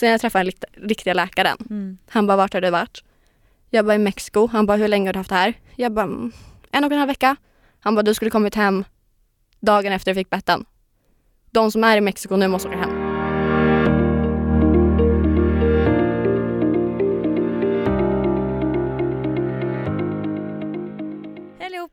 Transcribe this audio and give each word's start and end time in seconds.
Sen 0.00 0.10
jag 0.10 0.20
träffade 0.20 0.42
den 0.44 0.46
rikt- 0.46 0.64
riktiga 0.88 1.14
läkaren. 1.14 1.56
Mm. 1.70 1.98
Han 2.08 2.26
bara, 2.26 2.36
vart 2.36 2.52
har 2.54 2.60
du 2.60 2.70
varit? 2.70 3.04
Jag 3.70 3.84
bara, 3.86 3.94
i 3.94 3.98
Mexiko. 3.98 4.46
Han 4.46 4.66
bara, 4.66 4.76
hur 4.76 4.88
länge 4.88 5.08
har 5.08 5.12
du 5.12 5.18
haft 5.18 5.28
det 5.30 5.36
här? 5.36 5.54
Jag 5.76 5.92
bara, 5.92 6.02
"Mm, 6.04 6.32
en 6.72 6.84
och 6.84 6.92
en 6.92 6.98
halv 6.98 7.08
vecka. 7.08 7.36
Han 7.80 7.94
bara, 7.94 8.02
du 8.02 8.14
skulle 8.14 8.30
kommit 8.30 8.54
hem 8.54 8.84
dagen 9.60 9.92
efter 9.92 10.10
jag 10.10 10.16
fick 10.16 10.30
betten. 10.30 10.64
De 11.50 11.70
som 11.72 11.84
är 11.84 11.96
i 11.96 12.00
Mexiko 12.00 12.36
nu 12.36 12.48
måste 12.48 12.68
åka 12.68 12.78
hem. 12.78 12.99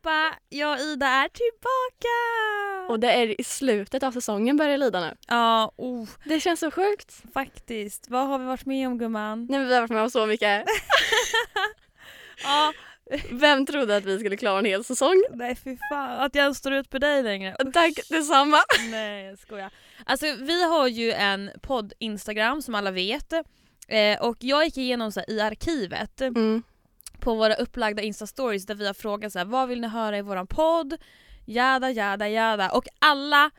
Allihopa! 0.03 0.37
Jag 0.49 0.73
och 0.73 0.79
Ida 0.79 1.07
är 1.07 1.29
tillbaka! 1.29 2.93
Och 2.93 2.99
det 2.99 3.11
är 3.11 3.41
i 3.41 3.43
slutet 3.43 4.03
av 4.03 4.11
säsongen 4.11 4.57
börjar 4.57 4.77
lida 4.77 4.99
nu. 4.99 5.15
Ja, 5.27 5.71
oh, 5.77 6.07
Det 6.25 6.39
känns 6.39 6.59
så 6.59 6.71
sjukt. 6.71 7.23
faktiskt. 7.33 8.05
Vad 8.09 8.27
har 8.27 8.39
vi 8.39 8.45
varit 8.45 8.65
med 8.65 8.87
om 8.87 8.97
gumman? 8.97 9.47
Nej, 9.49 9.59
men 9.59 9.67
vi 9.67 9.73
har 9.73 9.81
varit 9.81 9.91
med 9.91 10.03
om 10.03 10.09
så 10.09 10.25
mycket. 10.25 10.65
Ja, 12.43 12.73
Vem 13.31 13.65
trodde 13.65 13.95
att 13.97 14.05
vi 14.05 14.19
skulle 14.19 14.37
klara 14.37 14.59
en 14.59 14.65
hel 14.65 14.83
säsong? 14.83 15.23
nej 15.33 15.55
fy 15.55 15.77
fan. 15.91 16.19
Att 16.19 16.35
jag 16.35 16.43
ens 16.43 16.57
står 16.57 16.73
ut 16.73 16.89
på 16.89 16.97
dig 16.99 17.23
längre. 17.23 17.55
Tack 17.73 17.93
detsamma. 18.09 18.57
Nej 18.91 19.25
jag 19.25 19.39
skojar. 19.39 19.69
Alltså 20.05 20.25
vi 20.39 20.63
har 20.63 20.87
ju 20.87 21.11
en 21.11 21.51
podd-instagram 21.61 22.61
som 22.61 22.75
alla 22.75 22.91
vet. 22.91 23.33
Eh, 23.87 24.21
och 24.21 24.37
jag 24.39 24.65
gick 24.65 24.77
igenom 24.77 25.11
så 25.11 25.19
här, 25.19 25.29
i 25.31 25.41
arkivet 25.41 26.21
Mm. 26.21 26.63
På 27.19 27.35
våra 27.35 27.53
upplagda 27.53 28.01
instastories 28.01 28.65
där 28.65 28.75
vi 28.75 28.87
har 28.87 28.93
frågat 28.93 29.33
så 29.33 29.39
här, 29.39 29.45
vad 29.45 29.69
vill 29.69 29.81
ni 29.81 29.87
höra 29.87 30.17
i 30.17 30.21
våran 30.21 30.47
podd? 30.47 30.97
Jada 31.45 31.91
jada 31.91 32.29
jada. 32.29 32.69
Och 32.69 32.87
alla 32.99 33.51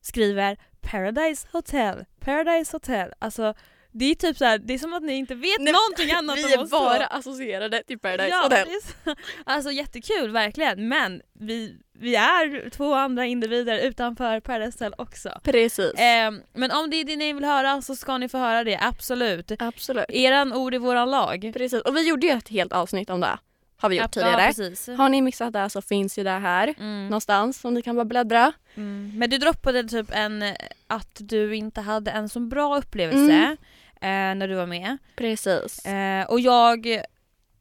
skriver 0.00 0.56
Paradise 0.80 1.48
Hotel, 1.52 2.04
Paradise 2.20 2.76
Hotel. 2.76 3.12
Alltså 3.18 3.54
det 3.92 4.04
är 4.04 4.14
typ 4.14 4.36
så 4.36 4.44
här, 4.44 4.58
det 4.58 4.74
är 4.74 4.78
som 4.78 4.92
att 4.92 5.02
ni 5.02 5.14
inte 5.14 5.34
vet 5.34 5.60
Nej, 5.60 5.72
någonting 5.72 6.12
annat 6.12 6.38
Vi 6.38 6.44
om 6.44 6.52
är 6.52 6.62
oss 6.62 6.70
bara 6.70 7.06
associerade 7.06 7.82
till 7.82 7.98
Paradise 7.98 8.28
Ja, 8.28 8.42
Hotel. 8.42 8.68
är 9.04 9.16
alltså 9.44 9.70
jättekul 9.70 10.30
verkligen 10.30 10.88
men 10.88 11.22
vi, 11.32 11.76
vi 12.00 12.16
är 12.16 12.70
två 12.70 12.94
andra 12.94 13.24
individer 13.26 13.78
utanför 13.78 14.40
Paradise 14.40 14.84
Hotel 14.84 14.94
också. 14.98 15.40
Precis. 15.44 15.92
Ehm, 15.96 16.40
men 16.54 16.70
om 16.70 16.90
det 16.90 16.96
är 17.00 17.04
det 17.04 17.16
ni 17.16 17.32
vill 17.32 17.44
höra 17.44 17.82
så 17.82 17.96
ska 17.96 18.18
ni 18.18 18.28
få 18.28 18.38
höra 18.38 18.64
det, 18.64 18.78
absolut. 18.82 19.52
Absolut. 19.58 20.04
Eran 20.08 20.52
ord 20.52 20.74
i 20.74 20.78
våran 20.78 21.10
lag. 21.10 21.50
Precis. 21.56 21.82
Och 21.82 21.96
vi 21.96 22.08
gjorde 22.08 22.26
ju 22.26 22.32
ett 22.32 22.48
helt 22.48 22.72
avsnitt 22.72 23.10
om 23.10 23.20
det. 23.20 23.38
Har 23.80 23.88
vi 23.88 23.96
gjort 23.96 24.02
Ja, 24.02 24.08
tidigare. 24.08 24.46
precis. 24.46 24.88
Har 24.88 25.08
ni 25.08 25.22
missat 25.22 25.52
det 25.52 25.70
så 25.70 25.82
finns 25.82 26.18
ju 26.18 26.24
det 26.24 26.30
här 26.30 26.74
Mm. 26.78 27.04
någonstans 27.06 27.64
om 27.64 27.74
ni 27.74 27.82
kan 27.82 27.94
bara 27.96 28.04
bläddra. 28.04 28.52
Mm. 28.74 29.12
Men 29.14 29.30
du 29.30 29.38
droppade 29.38 29.84
typ 29.84 30.06
en 30.12 30.44
att 30.86 31.16
du 31.20 31.56
inte 31.56 31.80
hade 31.80 32.10
en 32.10 32.28
så 32.28 32.40
bra 32.40 32.78
upplevelse 32.78 33.56
Mm. 34.00 34.32
eh, 34.32 34.38
när 34.38 34.48
du 34.48 34.54
var 34.54 34.66
med. 34.66 34.96
Precis. 35.16 35.86
Eh, 35.86 36.26
och 36.30 36.40
jag 36.40 37.02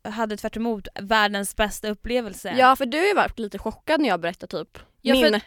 hade 0.09 0.37
tvärt 0.37 0.55
emot 0.57 0.87
världens 1.01 1.55
bästa 1.55 1.89
upplevelse. 1.89 2.55
Ja 2.57 2.75
för 2.75 2.85
du 2.85 2.97
har 2.97 3.05
ju 3.05 3.13
varit 3.13 3.39
lite 3.39 3.57
chockad 3.59 4.01
när 4.01 4.09
jag 4.09 4.19
berättar 4.19 4.47
typ 4.47 4.77
Ja, 5.01 5.15
för- 5.15 5.31
min 5.31 5.39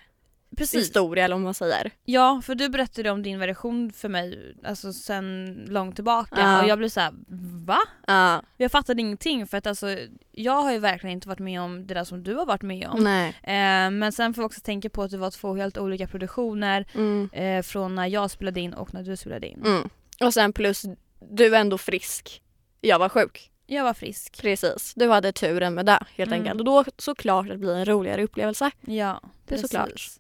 precis. 0.57 0.81
historia 0.81 1.25
eller 1.25 1.35
vad 1.35 1.43
man 1.45 1.55
säger. 1.55 1.91
Ja, 2.05 2.43
för 2.45 2.55
du 2.55 2.69
berättade 2.69 3.11
om 3.11 3.23
din 3.23 3.39
version 3.39 3.93
för 3.93 4.09
mig 4.09 4.55
alltså 4.65 4.93
sen 4.93 5.55
långt 5.69 5.95
tillbaka 5.95 6.41
Ja. 6.41 6.63
och 6.63 6.69
jag 6.69 6.79
blev 6.79 6.89
så 6.89 7.01
här: 7.01 7.13
va? 7.67 7.79
Ja. 8.07 8.43
Jag 8.57 8.73
fattade 8.73 9.01
ingenting 9.03 9.47
för 9.47 9.59
att 9.59 9.67
alltså 9.67 9.87
jag 10.33 10.63
har 10.63 10.73
ju 10.73 10.79
verkligen 10.79 11.15
inte 11.15 11.29
varit 11.29 11.39
med 11.39 11.61
om 11.61 11.87
det 11.87 11.95
där 11.95 12.05
som 12.05 12.23
du 12.23 12.35
har 12.35 12.47
varit 12.47 12.63
med 12.63 12.89
om. 12.89 13.07
Eh, 13.07 13.91
men 13.91 14.13
sen 14.13 14.35
får 14.35 14.43
vi 14.43 14.47
också 14.47 14.61
tänka 14.61 14.91
på 14.91 15.03
att 15.03 15.11
det 15.11 15.19
var 15.19 15.31
två 15.31 15.55
helt 15.55 15.79
olika 15.79 16.07
produktioner 16.07 16.87
Mm. 16.95 17.31
eh, 17.33 17.63
från 17.63 17.95
när 17.95 18.07
jag 18.07 18.31
spelade 18.31 18.61
in 18.61 18.75
och 18.75 18.95
när 18.95 19.03
du 19.03 19.17
spelade 19.17 19.47
in. 19.49 19.63
Mm. 19.67 19.89
Och 20.21 20.35
sen 20.35 20.53
plus 20.53 20.85
du 21.31 21.57
är 21.57 21.61
ändå 21.61 21.79
frisk. 21.79 22.43
Jag 22.81 22.99
var 22.99 23.09
sjuk. 23.09 23.50
Jag 23.73 23.85
var 23.85 23.95
frisk. 23.95 24.43
Precis. 24.43 24.93
Du 24.97 25.09
hade 25.09 25.33
turen 25.33 25.75
med 25.75 25.87
det 25.87 25.99
helt 26.17 26.29
Mm. 26.33 26.41
enkelt. 26.41 26.59
Och 26.61 26.65
då 26.65 26.85
såklart 26.99 27.47
att 27.47 27.53
det 27.53 27.59
blir 27.59 27.77
en 27.77 27.85
roligare 27.85 28.23
upplevelse. 28.25 28.71
Ja, 28.81 29.21
Det 29.47 29.55
är 29.55 29.59
såklart. 29.59 30.11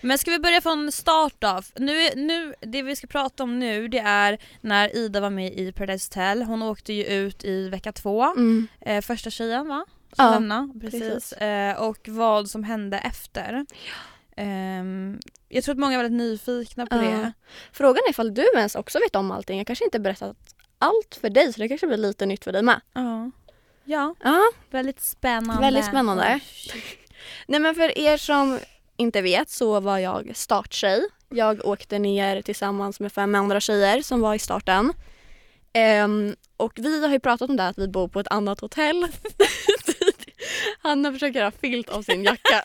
Men 0.00 0.18
ska 0.18 0.30
vi 0.30 0.38
börja 0.38 0.60
från 0.60 0.92
start 0.92 1.44
av? 1.44 1.66
Nu, 1.76 2.10
nu, 2.16 2.54
det 2.60 2.82
vi 2.82 2.96
ska 2.96 3.06
prata 3.06 3.42
om 3.42 3.58
nu 3.58 3.88
det 3.88 3.98
är 3.98 4.38
när 4.60 4.96
Ida 4.96 5.20
var 5.20 5.30
med 5.30 5.52
i 5.52 5.72
Paradise 5.72 6.06
Hotel. 6.10 6.42
Hon 6.42 6.62
åkte 6.62 6.92
ju 6.92 7.04
ut 7.04 7.44
i 7.44 7.68
vecka 7.68 7.92
två. 7.92 8.22
Mm. 8.24 8.68
Eh, 8.80 9.00
första 9.00 9.30
tjejen 9.30 9.68
va? 9.68 9.84
Som 10.16 10.24
Ja, 10.24 10.30
lämnade. 10.30 10.80
Precis. 10.80 11.00
precis. 11.00 11.32
Eh, 11.32 11.76
och 11.82 12.08
vad 12.08 12.50
som 12.50 12.64
hände 12.64 12.98
efter. 12.98 13.66
Ehm, 14.36 15.18
jag 15.48 15.64
tror 15.64 15.72
att 15.74 15.78
många 15.78 15.98
är 15.98 16.02
väldigt 16.02 16.18
nyfikna 16.18 16.86
på 16.86 16.96
Ja. 16.96 17.00
det. 17.00 17.32
Frågan 17.72 18.02
är 18.06 18.10
ifall 18.10 18.34
du 18.34 18.46
ens 18.56 18.74
också 18.74 18.98
vet 18.98 19.16
om 19.16 19.30
allting. 19.30 19.58
Jag 19.58 19.66
kanske 19.66 19.84
inte 19.84 20.00
berättat 20.00 20.36
allt 20.80 21.18
för 21.20 21.30
dig 21.30 21.52
så 21.52 21.60
det 21.60 21.68
kanske 21.68 21.86
blir 21.86 21.96
lite 21.96 22.26
nytt 22.26 22.44
för 22.44 22.52
dig 22.52 22.62
med. 22.62 22.80
Ja. 22.92 23.30
Ja, 23.84 24.14
Ja, 24.22 24.40
väldigt 24.70 25.00
spännande. 25.00 25.62
Väldigt 25.62 25.84
spännande. 25.84 26.40
Nej 27.46 27.60
men 27.60 27.74
för 27.74 27.98
er 27.98 28.16
som 28.16 28.58
inte 28.96 29.22
vet 29.22 29.50
så 29.50 29.80
var 29.80 29.98
jag 29.98 30.30
starttjej. 30.34 31.02
Jag 31.28 31.64
åkte 31.66 31.98
ner 31.98 32.42
tillsammans 32.42 33.00
med 33.00 33.12
fem 33.12 33.34
andra 33.34 33.60
tjejer 33.60 34.02
som 34.02 34.20
var 34.20 34.34
i 34.34 34.38
starten. 34.38 34.92
Ehm, 35.72 36.36
och 36.56 36.72
vi 36.76 37.02
har 37.06 37.12
ju 37.12 37.20
pratat 37.20 37.50
om 37.50 37.56
det 37.56 37.62
här 37.62 37.70
att 37.70 37.78
vi 37.78 37.88
bor 37.88 38.08
på 38.08 38.20
ett 38.20 38.28
annat 38.30 38.60
hotell. 38.60 39.06
Hanna 40.82 41.12
försöker 41.12 41.38
göra 41.40 41.50
filt 41.50 41.88
av 41.88 42.02
sin 42.02 42.24
jacka. 42.24 42.62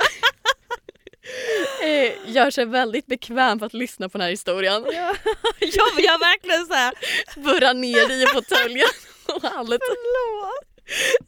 Eh, 1.85 2.11
Gör 2.25 2.51
sig 2.51 2.65
väldigt 2.65 3.05
bekväm 3.05 3.59
för 3.59 3.65
att 3.65 3.73
lyssna 3.73 4.09
på 4.09 4.17
den 4.17 4.23
här 4.25 4.31
historien. 4.31 4.85
Ja, 4.93 5.15
jag, 5.59 5.89
jag 6.05 6.19
verkligen 6.19 6.65
såhär, 6.65 6.93
Burra 7.35 7.73
ner 7.73 8.11
i 8.11 8.25
fåtöljen 8.33 8.87
och 9.27 9.43
allt. 9.45 9.81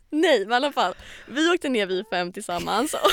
Nej 0.10 0.40
men 0.40 0.52
i 0.52 0.56
alla 0.56 0.72
fall. 0.72 0.94
Vi 1.28 1.50
åkte 1.50 1.70
ner 1.70 1.86
vi 1.86 2.04
fem 2.12 2.34
tillsammans. 2.34 2.94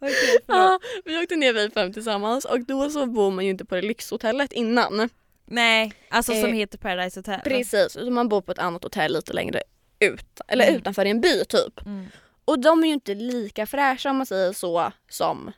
okej 0.00 0.12
förlåt. 0.18 0.42
Ja, 0.46 0.80
vi 1.04 1.18
åkte 1.22 1.36
ner 1.36 1.52
vi 1.52 1.70
fem 1.70 1.92
tillsammans 1.92 2.44
och 2.44 2.60
då 2.60 2.90
så 2.90 3.06
bor 3.06 3.30
man 3.30 3.44
ju 3.44 3.50
inte 3.50 3.64
på 3.64 3.74
det 3.74 3.82
lyxhotellet 3.82 4.52
innan. 4.52 5.10
Nej, 5.46 5.92
alltså 6.08 6.32
som 6.32 6.44
Eh, 6.50 6.54
heter 6.56 6.78
Paradise 6.78 7.18
Hotel. 7.20 7.40
Precis, 7.44 7.96
utan 7.96 8.12
man 8.14 8.28
bor 8.28 8.40
på 8.40 8.52
ett 8.52 8.58
annat 8.58 8.82
hotell 8.84 9.12
lite 9.12 9.32
längre 9.32 9.62
ut. 10.00 10.40
Eller 10.48 10.64
Mm. 10.64 10.76
utanför 10.76 11.04
i 11.04 11.10
en 11.10 11.20
by 11.20 11.44
typ. 11.44 11.86
Mm. 11.86 12.06
Och 12.46 12.58
de 12.58 12.82
är 12.82 12.86
ju 12.86 12.92
inte 12.92 13.14
lika 13.14 13.66
fräscha 13.66 14.10
om 14.10 14.16
man 14.16 14.26
säger 14.26 14.52
så 14.52 14.92
som 15.08 15.52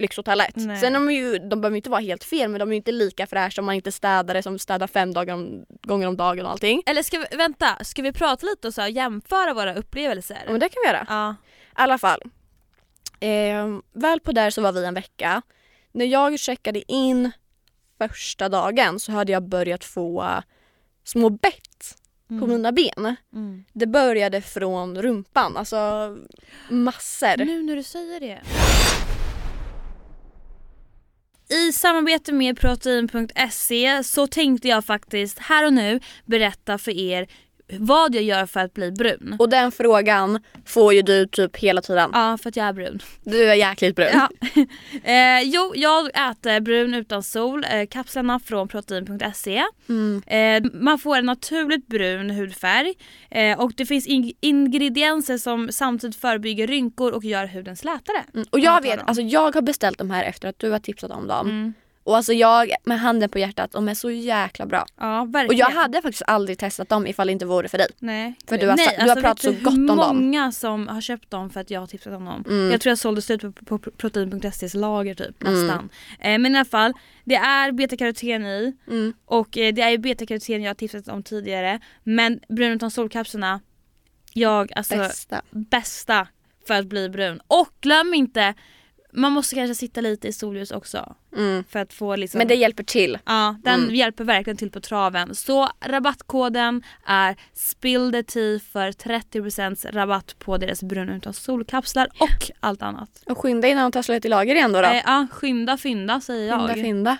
lyxhotellet. 0.00 0.56
Nej. 0.56 0.80
Sen 0.80 0.96
är 0.96 1.00
de 1.00 1.12
ju, 1.12 1.38
de 1.38 1.60
behöver 1.60 1.70
ju 1.70 1.76
inte 1.76 1.90
vara 1.90 2.00
helt 2.00 2.24
fel 2.24 2.50
men 2.50 2.58
de 2.58 2.68
är 2.68 2.72
ju 2.72 2.76
inte 2.76 2.92
lika 2.92 3.26
fräscha 3.26 3.62
om 3.62 3.66
man 3.66 3.74
inte 3.74 3.92
städar 3.92 4.34
det 4.34 4.42
som 4.42 4.58
städar 4.58 4.86
fem 4.86 5.14
dagar 5.14 5.34
om, 5.34 5.64
gånger 5.82 6.08
om 6.08 6.16
dagen 6.16 6.46
och 6.46 6.52
allting. 6.52 6.82
Eller 6.86 7.02
ska 7.02 7.18
vi, 7.18 7.36
vänta, 7.36 7.84
ska 7.84 8.02
vi 8.02 8.12
prata 8.12 8.46
lite 8.46 8.68
och 8.68 8.74
så 8.74 8.86
jämföra 8.86 9.54
våra 9.54 9.74
upplevelser? 9.74 10.42
Ja 10.44 10.50
men 10.50 10.60
det 10.60 10.68
kan 10.68 10.82
vi 10.84 10.88
göra. 10.88 11.06
Ja. 11.08 11.30
I 11.30 11.72
alla 11.72 11.98
fall. 11.98 12.22
Eh, 13.20 13.78
väl 13.92 14.20
på 14.20 14.32
där 14.32 14.50
så 14.50 14.62
var 14.62 14.72
vi 14.72 14.84
en 14.84 14.94
vecka. 14.94 15.42
När 15.92 16.06
jag 16.06 16.38
checkade 16.38 16.92
in 16.92 17.30
första 17.98 18.48
dagen 18.48 19.00
så 19.00 19.12
hade 19.12 19.32
jag 19.32 19.42
börjat 19.42 19.84
få 19.84 20.42
små 21.04 21.30
bett 21.30 21.69
på 22.38 22.44
Mm. 22.44 22.48
mina 22.50 22.72
ben. 22.72 23.16
Mm. 23.34 23.64
Det 23.72 23.86
började 23.86 24.40
från 24.40 25.02
rumpan, 25.02 25.56
alltså 25.56 26.16
massor. 26.68 27.44
Nu 27.44 27.62
när 27.62 27.76
du 27.76 27.82
säger 27.82 28.20
det. 28.20 28.40
I 31.54 31.72
samarbete 31.72 32.32
med 32.32 32.58
protein.se 32.60 34.04
så 34.04 34.26
tänkte 34.26 34.68
jag 34.68 34.84
faktiskt 34.84 35.38
här 35.38 35.66
och 35.66 35.72
nu 35.72 36.00
berätta 36.24 36.78
för 36.78 36.90
er 36.90 37.26
vad 37.78 38.14
jag 38.14 38.22
gör 38.22 38.46
för 38.46 38.60
att 38.60 38.74
bli 38.74 38.92
brun. 38.92 39.36
Och 39.38 39.48
den 39.48 39.72
frågan 39.72 40.40
får 40.66 40.94
ju 40.94 41.02
du 41.02 41.26
typ 41.26 41.56
hela 41.56 41.80
tiden. 41.80 42.10
Ja, 42.12 42.38
för 42.42 42.48
att 42.48 42.56
jag 42.56 42.66
är 42.66 42.72
brun. 42.72 42.98
Du 43.24 43.50
är 43.50 43.54
jäkligt 43.54 43.96
brun. 43.96 44.08
Ja. 44.12 44.28
eh, 45.12 45.42
jo, 45.42 45.72
jag 45.76 46.06
äter 46.30 46.60
brun 46.60 46.94
utan 46.94 47.22
sol, 47.22 47.64
eh, 47.72 47.86
kapslarna 47.86 48.40
från 48.40 48.68
protein.se. 48.68 49.62
Mm. 49.88 50.22
Eh, 50.26 50.70
man 50.80 50.98
får 50.98 51.16
en 51.16 51.26
naturligt 51.26 51.86
brun 51.86 52.30
hudfärg 52.30 52.94
eh, 53.30 53.60
och 53.60 53.72
det 53.76 53.86
finns 53.86 54.06
in- 54.06 54.32
ingredienser 54.40 55.38
som 55.38 55.68
samtidigt 55.72 56.16
förebygger 56.16 56.66
rynkor 56.66 57.12
och 57.12 57.24
gör 57.24 57.46
huden 57.46 57.76
slätare. 57.76 58.24
Mm. 58.34 58.46
Och 58.50 58.58
Ja, 58.58 58.74
jag 58.74 58.82
vet, 58.82 58.98
dem. 58.98 59.04
alltså 59.08 59.22
jag 59.22 59.54
har 59.54 59.62
beställt 59.62 59.98
de 59.98 60.10
här 60.10 60.24
efter 60.24 60.48
att 60.48 60.58
du 60.58 60.70
har 60.70 60.78
tipsat 60.78 61.10
om 61.10 61.26
dem. 61.26 61.48
Mm. 61.50 61.74
Och 62.10 62.16
alltså 62.16 62.32
jag, 62.32 62.70
med 62.84 63.00
handen 63.00 63.28
på 63.28 63.38
hjärtat, 63.38 63.72
de 63.72 63.88
är 63.88 63.94
så 63.94 64.10
jäkla 64.10 64.66
bra. 64.66 64.86
Ja, 64.96 65.20
Och 65.20 65.34
verkligen. 65.34 65.58
jag 65.58 65.70
hade 65.70 66.02
faktiskt 66.02 66.22
aldrig 66.26 66.58
testat 66.58 66.88
dem 66.88 67.06
ifall 67.06 67.26
det 67.26 67.32
inte 67.32 67.46
vore 67.46 67.68
för 67.68 67.78
dig. 67.78 67.86
Nej. 67.98 68.34
För 68.48 68.58
du 68.58 68.68
har 68.68 68.76
Nej, 68.76 68.86
du 68.98 69.02
har 69.02 69.08
alltså, 69.10 69.22
pratat 69.22 69.44
vet 69.44 69.58
så 69.58 69.64
gott 69.64 69.74
om 69.74 69.86
dem. 69.86 69.96
många 69.96 70.52
som 70.52 70.88
har 70.88 71.00
köpt 71.00 71.30
dem 71.30 71.50
för 71.50 71.60
att 71.60 71.70
jag 71.70 71.80
har 71.80 71.86
tipsat 71.86 72.12
om 72.12 72.24
dem. 72.24 72.44
Mm. 72.48 72.70
Jag 72.70 72.80
tror 72.80 72.90
jag 72.90 72.98
sålde 72.98 73.22
slut 73.22 73.40
på, 73.40 73.52
på 73.78 73.90
protein.ses 73.90 74.74
lager 74.74 75.14
typ 75.14 75.42
Mm. 75.42 75.66
nästan. 75.66 75.88
Eh, 76.20 76.38
men 76.38 76.54
i 76.54 76.58
alla 76.58 76.64
fall, 76.64 76.92
det 77.24 77.34
är 77.34 77.72
betakaroten 77.72 78.46
i 78.46 78.76
Mm. 78.88 79.12
och 79.24 79.58
eh, 79.58 79.72
det 79.74 79.82
är 79.82 79.90
ju 79.90 79.98
betakaroten 79.98 80.62
jag 80.62 80.70
har 80.70 80.74
tipsat 80.74 81.08
om 81.08 81.22
tidigare. 81.22 81.80
Men 82.04 82.40
brun 82.48 82.72
utan 82.72 82.90
solkapslarna, 82.90 83.60
jag 84.32 84.72
alltså 84.76 84.96
Bästa. 84.96 85.42
bästa 85.50 86.28
för 86.66 86.74
att 86.74 86.86
bli 86.86 87.08
brun. 87.08 87.40
Och 87.46 87.68
glöm 87.80 88.14
inte 88.14 88.54
man 89.12 89.32
måste 89.32 89.54
kanske 89.54 89.74
sitta 89.74 90.00
lite 90.00 90.28
i 90.28 90.32
solljus 90.32 90.70
också 90.70 91.14
Mm. 91.36 91.64
för 91.68 91.78
att 91.78 91.92
få 91.92 92.16
liksom 92.16 92.38
Men 92.38 92.48
det 92.48 92.54
hjälper 92.54 92.82
till. 92.84 93.18
Ja, 93.26 93.56
den 93.64 93.80
Mm. 93.82 93.94
hjälper 93.94 94.24
verkligen 94.24 94.56
till 94.56 94.70
på 94.70 94.80
traven. 94.80 95.34
Så 95.34 95.68
rabattkoden 95.80 96.82
är 97.06 97.36
SPILLTHE 97.52 98.58
för 98.72 98.92
30% 98.92 99.84
rabatt 99.92 100.38
på 100.38 100.56
deras 100.58 100.82
brun 100.82 101.08
utan 101.08 101.32
solkapslar 101.32 102.08
och 102.18 102.50
allt 102.60 102.82
annat. 102.82 103.22
Och 103.26 103.38
skynda 103.38 103.68
innan 103.68 103.82
de 103.90 103.92
tar 103.92 104.02
slut 104.02 104.24
i 104.24 104.28
lager 104.28 104.54
igen 104.54 104.72
då. 104.72 104.80
då. 104.80 104.86
Eh, 104.88 105.02
ja, 105.06 105.26
skynda 105.32 105.76
fynda 105.76 106.20
säger 106.20 106.48
jag. 106.48 106.58
Fynda, 106.68 106.74
fynda. 106.74 107.18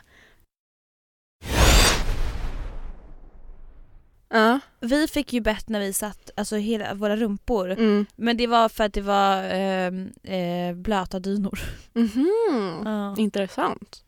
Ja. 4.33 4.61
Vi 4.81 5.09
fick 5.09 5.33
ju 5.33 5.41
bett 5.41 5.69
när 5.69 5.81
vi 5.81 5.93
satt, 5.93 6.31
alltså 6.37 6.57
hela 6.57 6.95
våra 6.95 7.17
rumpor. 7.17 7.71
Mm. 7.71 8.07
Men 8.17 8.37
det 8.37 8.47
var 8.47 8.69
för 8.69 8.85
att 8.85 8.93
det 8.93 9.01
var 9.01 9.43
eh, 9.45 9.87
eh, 10.37 10.75
blöta 10.75 11.19
dynor. 11.21 11.61
Mhm. 11.93 12.33
Ja. 12.85 13.15
Intressant. 13.19 14.05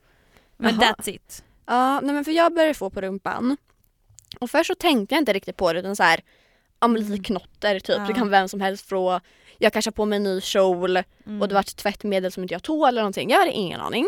Men 0.57 0.75
Jaha. 0.81 0.93
that's 0.99 1.09
it. 1.09 1.45
Ja, 1.67 2.01
nej 2.01 2.15
men 2.15 2.25
för 2.25 2.33
jag 2.33 2.55
började 2.55 2.75
få 2.75 2.91
på 2.91 3.01
rumpan. 3.01 3.57
Och 4.41 4.51
först 4.51 4.67
så 4.69 4.75
tänkte 4.75 5.15
jag 5.15 5.23
inte 5.23 5.33
riktigt 5.33 5.57
på 5.57 5.73
det 5.73 5.79
utan 5.81 5.97
så 5.97 6.03
här, 6.03 6.21
Mm. 6.85 7.23
knotter 7.23 7.81
typ. 7.81 7.97
Ja. 7.99 8.05
Det 8.07 8.15
kan 8.15 8.31
vem 8.31 8.49
som 8.49 8.61
helst 8.61 8.89
få. 8.89 9.21
Jag 9.59 9.73
kanske 9.73 9.89
har 9.89 9.93
på 9.93 10.05
mig 10.05 10.17
en 10.17 10.23
ny 10.23 10.41
kjol 10.41 10.97
Mm. 10.97 11.43
och 11.43 11.49
det 11.49 11.55
var 11.55 11.61
ett 11.61 11.77
tvättmedel 11.77 12.33
som 12.33 12.43
inte 12.43 12.55
jag 12.55 12.63
tål 12.63 12.89
eller 12.89 13.03
någonting. 13.03 13.31
Jag 13.31 13.39
hade 13.39 13.53
ingen 13.53 13.81
aning. 13.81 14.07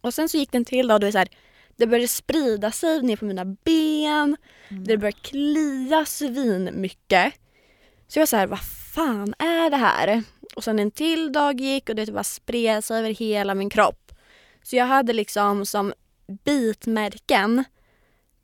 Och 0.00 0.14
sen 0.14 0.28
så 0.28 0.36
gick 0.36 0.52
den 0.52 0.64
till 0.64 0.88
då 0.88 0.98
det, 0.98 1.06
var 1.06 1.10
så 1.12 1.18
här, 1.18 1.28
det 1.76 1.86
började 1.86 2.08
sprida 2.08 2.70
sig 2.70 3.02
ner 3.02 3.16
på 3.16 3.24
mina 3.24 3.44
ben. 3.44 4.36
Mm. 4.68 4.84
Det 4.84 4.96
började 4.96 5.18
klia 5.20 6.04
svin 6.04 6.70
mycket. 6.74 7.34
Så 8.08 8.18
jag 8.18 8.22
var 8.22 8.26
så 8.26 8.36
här, 8.36 8.46
vad 8.46 8.60
fan 8.94 9.34
är 9.38 9.70
det 9.70 9.76
här? 9.76 10.22
Och 10.56 10.64
sen 10.64 10.78
en 10.78 10.90
till 10.90 11.32
dag 11.32 11.60
gick 11.60 11.88
och 11.88 11.94
det 11.96 12.12
bara 12.12 12.24
spred 12.24 12.84
sig 12.84 12.98
över 12.98 13.10
hela 13.10 13.54
min 13.54 13.70
kropp. 13.70 14.12
Så 14.62 14.76
jag 14.76 14.86
hade 14.86 15.12
liksom 15.12 15.66
som 15.66 15.92
bitmärken 16.44 17.64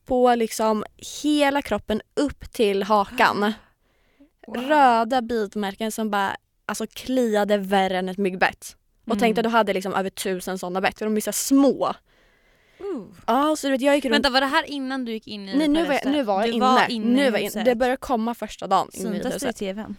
på 0.04 0.34
liksom 0.34 0.84
hela 1.22 1.62
kroppen 1.62 2.00
upp 2.14 2.52
till 2.52 2.82
hakan. 2.82 3.52
Wow. 4.46 4.56
Röda 4.56 5.22
bitmärken 5.22 5.92
som 5.92 6.10
bara 6.10 6.36
alltså 6.66 6.86
kliade 6.86 7.58
värre 7.58 7.98
än 7.98 8.08
ett 8.08 8.18
myggbett. 8.18 8.76
Och 9.04 9.08
Mm. 9.08 9.18
tänkte 9.18 9.40
att 9.40 9.44
du 9.44 9.50
hade 9.50 9.72
liksom 9.72 9.94
över 9.94 10.10
tusen 10.10 10.58
sådana 10.58 10.80
bett 10.80 10.98
för 10.98 11.04
de 11.06 11.16
är 11.16 11.20
så 11.20 11.32
små. 11.32 11.94
Uh. 12.82 13.06
Ja 13.26 13.56
så 13.56 13.66
du 13.66 13.70
vet 13.70 13.80
jag 13.80 13.94
gick 13.94 14.04
runt 14.04 14.14
Vänta 14.14 14.30
var 14.30 14.40
det 14.40 14.46
här 14.46 14.64
innan 14.70 15.04
du 15.04 15.12
gick 15.12 15.26
in 15.26 15.48
i 15.48 15.56
Nej 15.56 15.68
nu 15.68 15.86
var 15.86 15.94
jag, 15.94 16.06
nu 16.06 16.22
var 16.22 16.40
jag 16.40 16.48
inne. 16.48 16.64
Var 16.64 16.90
inne 16.90 17.06
nu 17.06 17.30
var 17.30 17.38
jag 17.38 17.52
inne. 17.52 17.64
Det 17.64 17.74
började 17.74 17.96
komma 17.96 18.34
första 18.34 18.66
dagen 18.66 18.88
Syntes 18.92 19.42
det 19.42 19.48
i 19.48 19.52
tvn? 19.52 19.96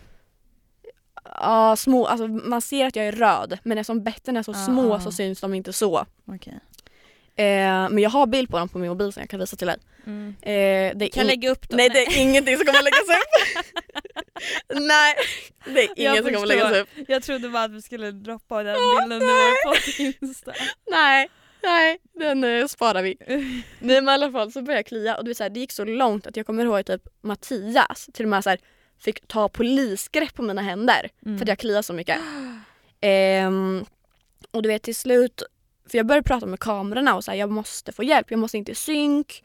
Ja 1.41 1.75
små, 1.75 2.05
alltså 2.05 2.27
man 2.27 2.61
ser 2.61 2.85
att 2.85 2.95
jag 2.95 3.05
är 3.05 3.11
röd 3.11 3.59
men 3.63 3.77
eftersom 3.77 4.03
betten 4.03 4.37
är 4.37 4.43
så 4.43 4.51
Ah, 4.51 4.65
små 4.65 4.99
så 4.99 5.11
syns 5.11 5.41
de 5.41 5.53
inte 5.53 5.73
så. 5.73 6.05
Okej. 6.27 6.59
Eh, 7.35 7.89
men 7.89 7.97
jag 7.97 8.09
har 8.09 8.27
bild 8.27 8.49
på 8.49 8.57
dem 8.57 8.69
på 8.69 8.77
min 8.79 8.89
mobil 8.89 9.13
som 9.13 9.21
jag 9.21 9.29
kan 9.29 9.39
visa 9.39 9.55
till 9.55 9.67
dig. 9.67 9.77
Mm. 10.05 10.35
Eh, 10.41 10.97
det 10.97 11.05
är 11.05 11.09
Kan 11.09 11.27
lägga 11.27 11.49
upp 11.49 11.69
dem? 11.69 11.77
Nej 11.77 11.89
det 11.89 11.99
är 12.05 12.21
ingenting 12.21 12.57
som 12.57 12.65
kommer 12.65 12.83
läggas 12.83 12.99
upp. 12.99 13.75
Nej 14.89 15.15
det 15.65 15.83
är 15.83 16.03
Jag 16.03 16.13
inget 16.13 16.25
som 16.25 16.33
kommer 16.33 16.47
läggas 16.47 16.73
upp. 16.73 16.89
Jag 17.07 17.23
trodde 17.23 17.49
bara 17.49 17.63
att 17.63 17.71
vi 17.71 17.81
skulle 17.81 18.11
droppa 18.11 18.63
den 18.63 18.75
bilden 18.99 19.19
du 19.19 19.25
var 19.25 19.71
på 19.71 19.75
Insta. 20.25 20.53
Nej, 20.91 21.29
nej 21.63 21.97
den 22.13 22.43
eh, 22.43 22.67
sparar 22.67 23.01
vi. 23.03 23.15
Nej 23.79 24.01
men 24.01 24.07
i 24.07 24.09
alla 24.11 24.31
fall 24.31 24.51
så 24.51 24.61
började 24.61 24.79
jag 24.79 24.85
klia 24.85 25.17
och 25.17 25.23
det, 25.23 25.29
var 25.29 25.33
så 25.33 25.43
här, 25.43 25.49
det 25.49 25.59
gick 25.59 25.71
så 25.71 25.85
långt 25.85 26.27
att 26.27 26.37
jag 26.37 26.45
kommer 26.45 26.65
ihåg 26.65 26.85
typ 26.85 27.01
Mattias 27.21 28.09
till 28.13 28.25
och 28.25 28.29
med 28.29 28.43
så 28.43 28.49
här, 28.49 28.59
fick 28.99 29.27
ta 29.27 29.49
polisgrepp 29.49 30.33
på 30.35 30.41
mina 30.41 30.61
händer 30.61 31.09
Mm. 31.25 31.37
för 31.37 31.45
att 31.45 31.49
jag 31.49 31.59
kliade 31.59 31.83
så 31.83 31.93
mycket. 31.93 32.19
Ehm, 33.01 33.85
och 34.51 34.61
du 34.61 34.69
vet 34.69 34.83
till 34.83 34.95
slut, 34.95 35.43
för 35.89 35.97
jag 35.97 36.05
började 36.05 36.27
prata 36.27 36.45
med 36.45 36.59
kamerorna 36.59 37.15
och 37.15 37.23
så 37.23 37.31
här, 37.31 37.37
jag 37.37 37.51
måste 37.51 37.91
få 37.91 38.03
hjälp, 38.03 38.31
jag 38.31 38.39
måste 38.39 38.57
inte 38.57 38.71
i 38.71 38.75
synk. 38.75 39.43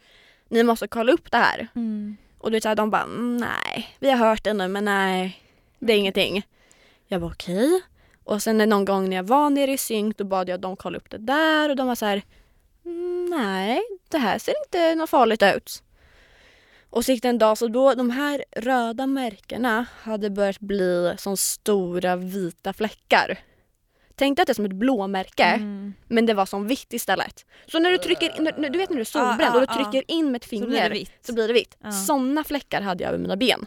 Ni 0.49 0.63
måste 0.63 0.89
kolla 0.89 1.13
upp 1.13 1.31
det 1.31 1.37
här. 1.39 1.69
Mm. 1.75 2.17
Och 2.39 2.51
du 2.51 2.57
vet 2.57 2.63
så 2.63 2.69
här, 2.69 2.77
de 2.77 2.91
bara 2.91 3.03
"Mm, 3.03 3.37
nej, 3.37 3.97
vi 3.99 4.11
har 4.11 4.17
hört 4.29 4.45
det 4.45 4.53
nu 4.53 4.69
men 4.69 4.85
nej, 4.85 5.43
det 5.79 5.93
är 5.93 5.97
ingenting. 5.97 6.47
Jag 7.07 7.21
bara 7.21 7.31
okej. 7.31 7.81
Och 8.29 8.43
sen 8.43 8.59
någon 8.59 8.85
gång 8.85 9.09
när 9.09 9.17
jag 9.17 9.23
var 9.29 9.51
nere 9.51 9.73
i 9.73 9.79
synk 9.79 10.19
då 10.19 10.25
bad 10.25 10.49
jag 10.49 10.61
dem 10.61 10.77
kolla 10.77 10.99
upp 10.99 11.11
det 11.11 11.19
där 11.19 11.69
och 11.71 11.77
de 11.77 11.87
var 11.87 11.95
så 11.95 12.07
här 12.07 12.23
"Mm, 12.85 13.27
nej, 13.31 13.81
det 14.11 14.19
här 14.19 14.39
ser 14.39 14.55
inte 14.67 14.95
något 14.95 15.11
farligt 15.11 15.43
ut. 15.43 15.83
Och 16.91 17.05
så 17.05 17.13
gick 17.13 17.23
det 17.23 17.29
en 17.29 17.39
dag 17.39 17.59
så 17.59 17.69
då 17.69 17.95
de 17.95 18.11
här 18.11 18.45
röda 18.57 19.07
märkena 19.07 19.87
hade 20.03 20.31
börjat 20.31 20.61
bli 20.61 21.15
som 21.19 21.37
stora 21.37 22.17
vita 22.17 22.73
fläckar. 22.73 23.39
Tänk 24.15 24.37
dig 24.37 24.43
att 24.43 24.47
det 24.47 24.53
är 24.53 24.55
som 24.55 24.65
ett 24.65 24.73
blåmärke 24.73 25.45
Mm. 25.45 25.95
men 26.09 26.27
det 26.27 26.35
var 26.35 26.47
som 26.47 26.67
vitt 26.67 26.93
istället. 26.93 27.47
Så 27.67 27.79
när 27.79 27.91
du 27.91 27.99
trycker 27.99 28.37
in, 28.39 28.45
du 28.45 28.79
vet 28.79 28.91
när 28.91 28.97
du 28.97 29.01
är 29.01 29.05
solbränd 29.05 29.41
Ah, 29.43 29.47
ah, 29.53 29.55
och 29.55 29.61
du 29.61 29.67
ah. 29.73 29.75
trycker 29.85 30.11
in 30.11 30.27
med 30.33 30.37
ett 30.37 30.45
Så 30.45 30.49
finger 30.49 30.67
blir 30.67 30.83
det 30.83 30.89
vitt. 30.89 31.13
så 31.27 31.33
blir 31.35 31.49
det 31.49 31.55
vitt. 31.55 31.77
Ja. 31.83 31.93
Såna 31.93 32.45
fläckar 32.45 32.81
hade 32.81 33.05
jag 33.05 33.09
över 33.09 33.19
mina 33.19 33.37
ben. 33.37 33.67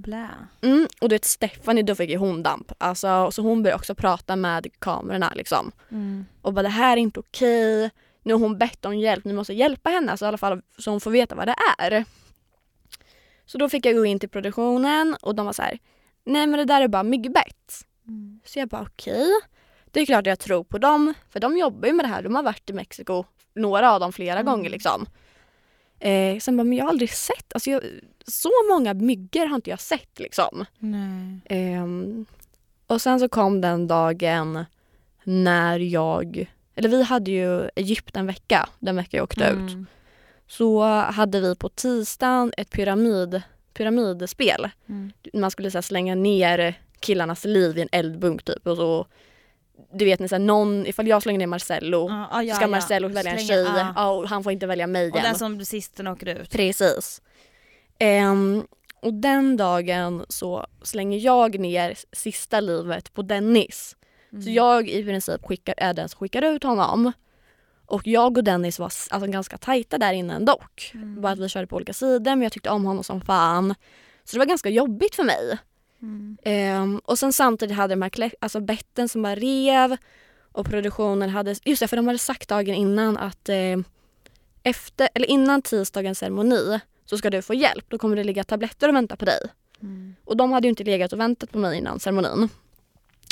Blä. 0.00 0.28
Mm, 0.62 0.86
och 1.00 1.08
du 1.08 1.14
vet 1.14 1.24
Stephanie 1.24 1.82
då 1.82 1.94
fick 1.94 2.10
ju 2.10 2.16
hon 2.16 2.42
damp. 2.42 2.72
Alltså, 2.78 3.30
så 3.30 3.42
hon 3.42 3.62
började 3.62 3.76
också 3.78 3.94
prata 3.94 4.36
med 4.36 4.66
kamerorna 4.78 5.32
liksom. 5.34 5.72
Mm. 5.90 6.26
Och 6.42 6.52
bara 6.52 6.62
det 6.62 6.68
här 6.68 6.92
är 6.96 7.00
inte 7.00 7.20
okej. 7.20 7.90
Nu 8.22 8.32
har 8.34 8.40
hon 8.40 8.58
bett 8.58 8.84
om 8.84 8.98
hjälp, 8.98 9.24
ni 9.24 9.32
måste 9.32 9.52
hjälpa 9.52 9.90
henne 9.90 10.10
alltså, 10.10 10.24
i 10.24 10.28
alla 10.28 10.38
fall 10.38 10.62
så 10.78 10.90
hon 10.90 11.00
får 11.00 11.10
veta 11.10 11.34
vad 11.34 11.48
det 11.48 11.54
är. 11.78 12.04
Så 13.46 13.58
då 13.58 13.68
fick 13.68 13.86
jag 13.86 13.94
gå 13.96 14.04
in 14.04 14.18
till 14.20 14.28
produktionen 14.28 15.16
och 15.22 15.34
de 15.34 15.46
var 15.46 15.52
så 15.52 15.62
här. 15.62 15.78
Nej 16.24 16.46
men 16.46 16.58
det 16.58 16.64
där 16.64 16.80
är 16.80 16.88
bara 16.88 17.02
myggbett. 17.02 17.84
Mm. 18.08 18.40
Så 18.44 18.58
jag 18.58 18.68
bara 18.68 18.82
okej. 18.82 19.26
Det 19.90 20.00
är 20.00 20.06
klart 20.06 20.26
jag 20.26 20.38
tror 20.38 20.64
på 20.64 20.78
dem 20.78 21.14
för 21.30 21.40
de 21.40 21.56
jobbar 21.58 21.88
ju 21.88 21.92
med 21.94 22.04
det 22.04 22.08
här. 22.08 22.22
De 22.22 22.34
har 22.34 22.42
varit 22.42 22.70
i 22.70 22.72
Mexiko, 22.72 23.24
några 23.54 23.92
av 23.92 24.00
dem 24.00 24.12
flera 24.12 24.40
Mm. 24.40 24.46
gånger 24.46 24.70
liksom. 24.70 25.06
Eh, 25.98 26.38
sen 26.38 26.56
bara, 26.56 26.64
men 26.64 26.78
jag 26.78 26.84
har 26.84 26.90
aldrig 26.90 27.10
sett, 27.10 27.52
alltså 27.52 27.70
jag, 27.70 27.82
så 28.26 28.50
många 28.70 28.94
myggor 28.94 29.46
har 29.46 29.56
inte 29.56 29.70
jag 29.70 29.80
sett 29.80 30.18
liksom. 30.18 30.64
Ehm, 31.44 32.26
och 32.86 33.02
sen 33.02 33.20
så 33.20 33.28
kom 33.28 33.60
den 33.60 33.86
dagen 33.86 34.64
när 35.24 35.78
jag, 35.78 36.50
eller 36.74 36.88
vi 36.88 37.02
hade 37.02 37.30
ju 37.30 37.68
Egypten 37.76 38.26
vecka, 38.26 38.68
den 38.78 38.96
vecka 38.96 39.16
jag 39.16 39.24
åkte 39.24 39.44
ut. 39.44 39.72
Mm. 39.72 39.86
Så 40.46 40.84
hade 40.84 41.40
vi 41.40 41.56
på 41.56 41.68
tisdagen 41.68 42.52
ett 42.56 42.70
pyramid, 42.70 43.42
pyramidspel. 43.74 44.68
Mm. 44.88 45.12
Man 45.32 45.50
skulle 45.50 45.70
så 45.70 45.82
slänga 45.82 46.14
ner 46.14 46.74
killarnas 47.00 47.44
liv 47.44 47.78
i 47.78 47.82
en 47.82 47.88
eldbunk 47.92 48.42
typ 48.42 48.66
och 48.66 48.76
så 48.76 49.06
du 49.92 50.04
vet 50.04 50.20
när 50.20 50.38
någon, 50.38 50.86
ifall 50.86 51.08
jag 51.08 51.22
slänger 51.22 51.38
ner 51.38 51.46
Marcello 51.46 52.08
Ja, 52.08 52.28
ah, 52.30 52.42
ja, 52.42 52.54
ska 52.54 52.64
ja. 52.64 52.68
Marcello 52.68 53.08
välja 53.08 53.32
en 53.32 53.46
tjej 53.46 53.66
ah. 53.66 53.92
ja, 53.96 54.10
och 54.10 54.28
han 54.28 54.42
får 54.42 54.52
inte 54.52 54.66
välja 54.66 54.86
mig 54.86 55.10
Och 55.10 55.16
igen. 55.16 55.24
den 55.24 55.38
som 55.38 55.64
sist 55.64 55.96
den 55.96 56.06
åker 56.06 56.26
ut. 56.26 56.50
Precis. 56.50 57.22
Ehm, 57.98 58.66
och 59.00 59.14
den 59.14 59.56
dagen 59.56 60.26
så 60.28 60.66
slänger 60.82 61.18
jag 61.18 61.58
ner 61.58 61.94
sista 62.12 62.60
livet 62.60 63.14
på 63.14 63.22
Dennis. 63.22 63.96
Mm. 64.32 64.42
Så 64.42 64.50
jag 64.50 64.88
i 64.88 65.04
princip 65.04 65.46
skickar, 65.46 65.74
är 65.76 65.94
den 65.94 66.08
som 66.08 66.18
skickar 66.18 66.42
ut 66.42 66.62
honom. 66.62 67.12
Och 67.86 68.06
jag 68.06 68.38
och 68.38 68.44
Dennis 68.44 68.78
var 68.78 68.92
alltså, 69.10 69.30
ganska 69.30 69.58
tajta 69.58 69.98
där 69.98 70.12
inne 70.12 70.38
dock. 70.38 70.90
Mm. 70.94 71.20
Bara 71.20 71.32
att 71.32 71.38
vi 71.38 71.48
körde 71.48 71.66
på 71.66 71.76
olika 71.76 71.92
sidor 71.92 72.30
men 72.30 72.42
jag 72.42 72.52
tyckte 72.52 72.70
om 72.70 72.84
honom 72.84 73.04
som 73.04 73.20
fan. 73.20 73.74
Så 74.24 74.36
det 74.36 74.38
var 74.38 74.46
ganska 74.46 74.68
jobbigt 74.68 75.14
för 75.14 75.24
mig. 75.24 75.58
Mm. 76.02 76.36
Ehm, 76.42 76.98
och 77.04 77.18
sen 77.18 77.32
samtidigt 77.32 77.76
hade 77.76 77.94
de 77.94 78.02
här 78.02 78.32
alltså 78.40 78.60
betten 78.60 79.08
som 79.08 79.22
bara 79.22 79.34
rev 79.34 79.96
och 80.52 80.66
produktionen 80.66 81.30
hade, 81.30 81.54
just 81.64 81.80
det 81.80 81.88
för 81.88 81.96
de 81.96 82.06
hade 82.06 82.18
sagt 82.18 82.48
dagen 82.48 82.74
innan 82.74 83.16
att 83.16 83.48
eh, 83.48 83.76
efter, 84.62 85.08
eller 85.14 85.26
innan 85.26 85.62
tisdagens 85.62 86.18
ceremoni 86.18 86.80
så 87.04 87.18
ska 87.18 87.30
du 87.30 87.42
få 87.42 87.54
hjälp. 87.54 87.84
Då 87.88 87.98
kommer 87.98 88.16
det 88.16 88.24
ligga 88.24 88.44
tabletter 88.44 88.88
och 88.88 88.94
vänta 88.94 89.16
på 89.16 89.24
dig. 89.24 89.40
Mm. 89.82 90.14
Och 90.24 90.36
de 90.36 90.52
hade 90.52 90.66
ju 90.66 90.70
inte 90.70 90.84
legat 90.84 91.12
och 91.12 91.20
väntat 91.20 91.52
på 91.52 91.58
mig 91.58 91.78
innan 91.78 92.00
ceremonin. 92.00 92.48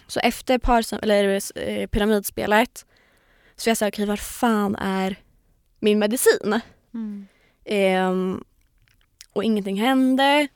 Så 0.06 0.20
efter 0.20 0.58
par, 0.58 0.84
eller, 1.02 1.40
eh, 1.54 1.86
pyramidspelet 1.86 2.86
så 3.56 3.70
jag 3.70 3.76
sa 3.76 3.88
okej 3.88 4.06
var 4.06 4.16
fan 4.16 4.76
är 4.76 5.16
min 5.80 5.98
medicin? 5.98 6.60
Mm. 6.94 7.26
Ehm, 7.64 8.44
och 9.32 9.44
ingenting 9.44 9.80
hände. 9.80 10.48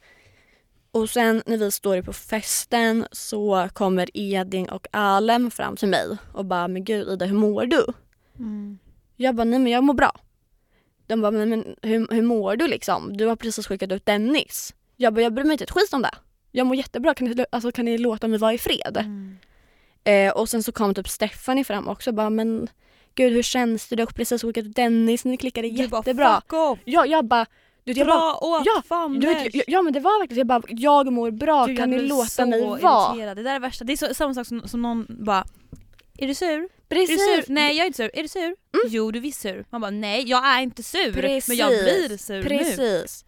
Och 0.90 1.10
sen 1.10 1.42
när 1.46 1.56
vi 1.56 1.70
står 1.70 2.02
på 2.02 2.12
festen 2.12 3.06
så 3.12 3.68
kommer 3.72 4.08
Edin 4.14 4.68
och 4.68 4.86
Alem 4.90 5.50
fram 5.50 5.76
till 5.76 5.88
mig 5.88 6.16
och 6.32 6.44
bara 6.44 6.68
men 6.68 6.84
gud 6.84 7.08
Ida 7.08 7.26
hur 7.26 7.34
mår 7.36 7.66
du? 7.66 7.84
Mm. 8.38 8.78
Jag 9.16 9.34
bara 9.34 9.44
nej 9.44 9.58
men 9.58 9.72
jag 9.72 9.84
mår 9.84 9.94
bra. 9.94 10.12
De 11.06 11.20
bara 11.20 11.30
men, 11.30 11.48
men 11.48 11.76
hur, 11.82 12.06
hur 12.10 12.22
mår 12.22 12.56
du 12.56 12.66
liksom? 12.66 13.16
Du 13.16 13.26
har 13.26 13.36
precis 13.36 13.66
skickat 13.66 13.92
ut 13.92 14.06
Dennis. 14.06 14.74
Jag 14.96 15.14
bara 15.14 15.22
jag 15.22 15.32
bryr 15.34 15.44
mig 15.44 15.52
inte 15.52 15.64
ett 15.64 15.70
skit 15.70 15.92
om 15.92 16.02
det. 16.02 16.14
Jag 16.52 16.66
mår 16.66 16.76
jättebra, 16.76 17.14
kan 17.14 17.28
ni, 17.28 17.44
alltså, 17.52 17.72
kan 17.72 17.84
ni 17.84 17.98
låta 17.98 18.28
mig 18.28 18.38
vara 18.38 18.52
i 18.52 18.58
fred? 18.58 18.96
Mm. 18.96 19.38
Eh, 20.04 20.32
och 20.32 20.48
sen 20.48 20.62
så 20.62 20.72
kom 20.72 20.94
typ 20.94 21.08
Stephanie 21.08 21.64
fram 21.64 21.88
också 21.88 22.10
och 22.10 22.14
bara 22.14 22.30
men 22.30 22.68
gud 23.14 23.32
hur 23.32 23.42
känns 23.42 23.88
det? 23.88 23.96
Du 23.96 24.02
har 24.02 24.06
precis 24.06 24.42
skickat 24.42 24.64
ut 24.64 24.76
Dennis, 24.76 25.24
ni 25.24 25.36
klickade 25.36 25.68
Du 25.68 25.88
bara, 25.88 25.98
jättebra. 25.98 26.40
fuck 26.40 26.52
off! 26.52 26.78
Ja, 26.84 27.06
jag 27.06 27.24
bara 27.24 27.46
du 27.94 28.00
jag 28.00 28.06
bara, 28.08 28.18
Bra 28.18 28.38
åt 28.42 28.62
ja, 28.66 28.82
fan 28.88 29.20
du 29.20 29.26
vet, 29.26 29.54
ja, 29.54 29.62
ja 29.66 29.82
men 29.82 29.92
det 29.92 30.00
var 30.00 30.20
verkligen 30.20 30.38
jag 30.38 30.46
bara 30.46 30.62
jag 30.68 31.12
mår 31.12 31.30
bra, 31.30 31.66
Gud, 31.66 31.76
kan 31.78 31.92
jag 31.92 32.02
ni 32.02 32.08
låta 32.08 32.46
mig 32.46 32.60
vara? 32.60 33.14
irriterad. 33.14 33.36
Det 33.36 33.42
där 33.42 33.54
är 33.54 33.60
värsta. 33.60 33.84
Det 33.84 33.92
är 33.92 33.96
så, 33.96 34.14
samma 34.14 34.34
sak 34.34 34.46
som, 34.46 34.68
som 34.68 34.82
någon 34.82 35.06
bara 35.08 35.44
är 36.18 36.26
du 36.26 36.34
sur? 36.34 36.46
Är 36.48 36.60
du 36.60 36.68
Precis. 36.88 37.24
sur? 37.24 37.44
Nej 37.52 37.76
jag 37.76 37.82
är 37.82 37.86
inte 37.86 37.96
sur. 37.96 38.10
Är 38.14 38.22
du 38.22 38.28
sur? 38.28 38.54
Jo 38.88 39.10
du 39.10 39.18
är 39.18 39.22
visst 39.22 39.40
sur. 39.40 39.64
Man 39.70 39.80
bara 39.80 39.90
nej 39.90 40.24
jag 40.30 40.46
är 40.46 40.60
inte 40.60 40.82
sur 40.82 41.12
Precis. 41.12 41.48
men 41.48 41.56
jag 41.56 41.68
blir 41.68 42.16
sur 42.16 42.42
nu. 42.42 42.48
Precis. 42.48 43.24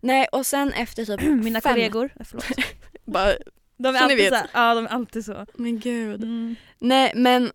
Nej 0.00 0.26
och 0.32 0.46
sen 0.46 0.72
efter 0.72 1.04
typ 1.04 1.20
Mina 1.44 1.60
fem, 1.60 1.72
kollegor, 1.74 2.10
förlåt. 2.24 2.44
bara, 3.04 3.32
De 3.76 3.88
är 3.88 3.98
Så 3.98 4.04
alltid 4.04 4.28
så 4.28 4.36
ja 4.52 4.74
de 4.74 4.84
är 4.84 4.88
alltid 4.90 5.24
så. 5.24 5.46
men 5.54 5.78
gud. 5.80 6.22
Mm. 6.22 6.56
Nej 6.78 7.12
men 7.14 7.52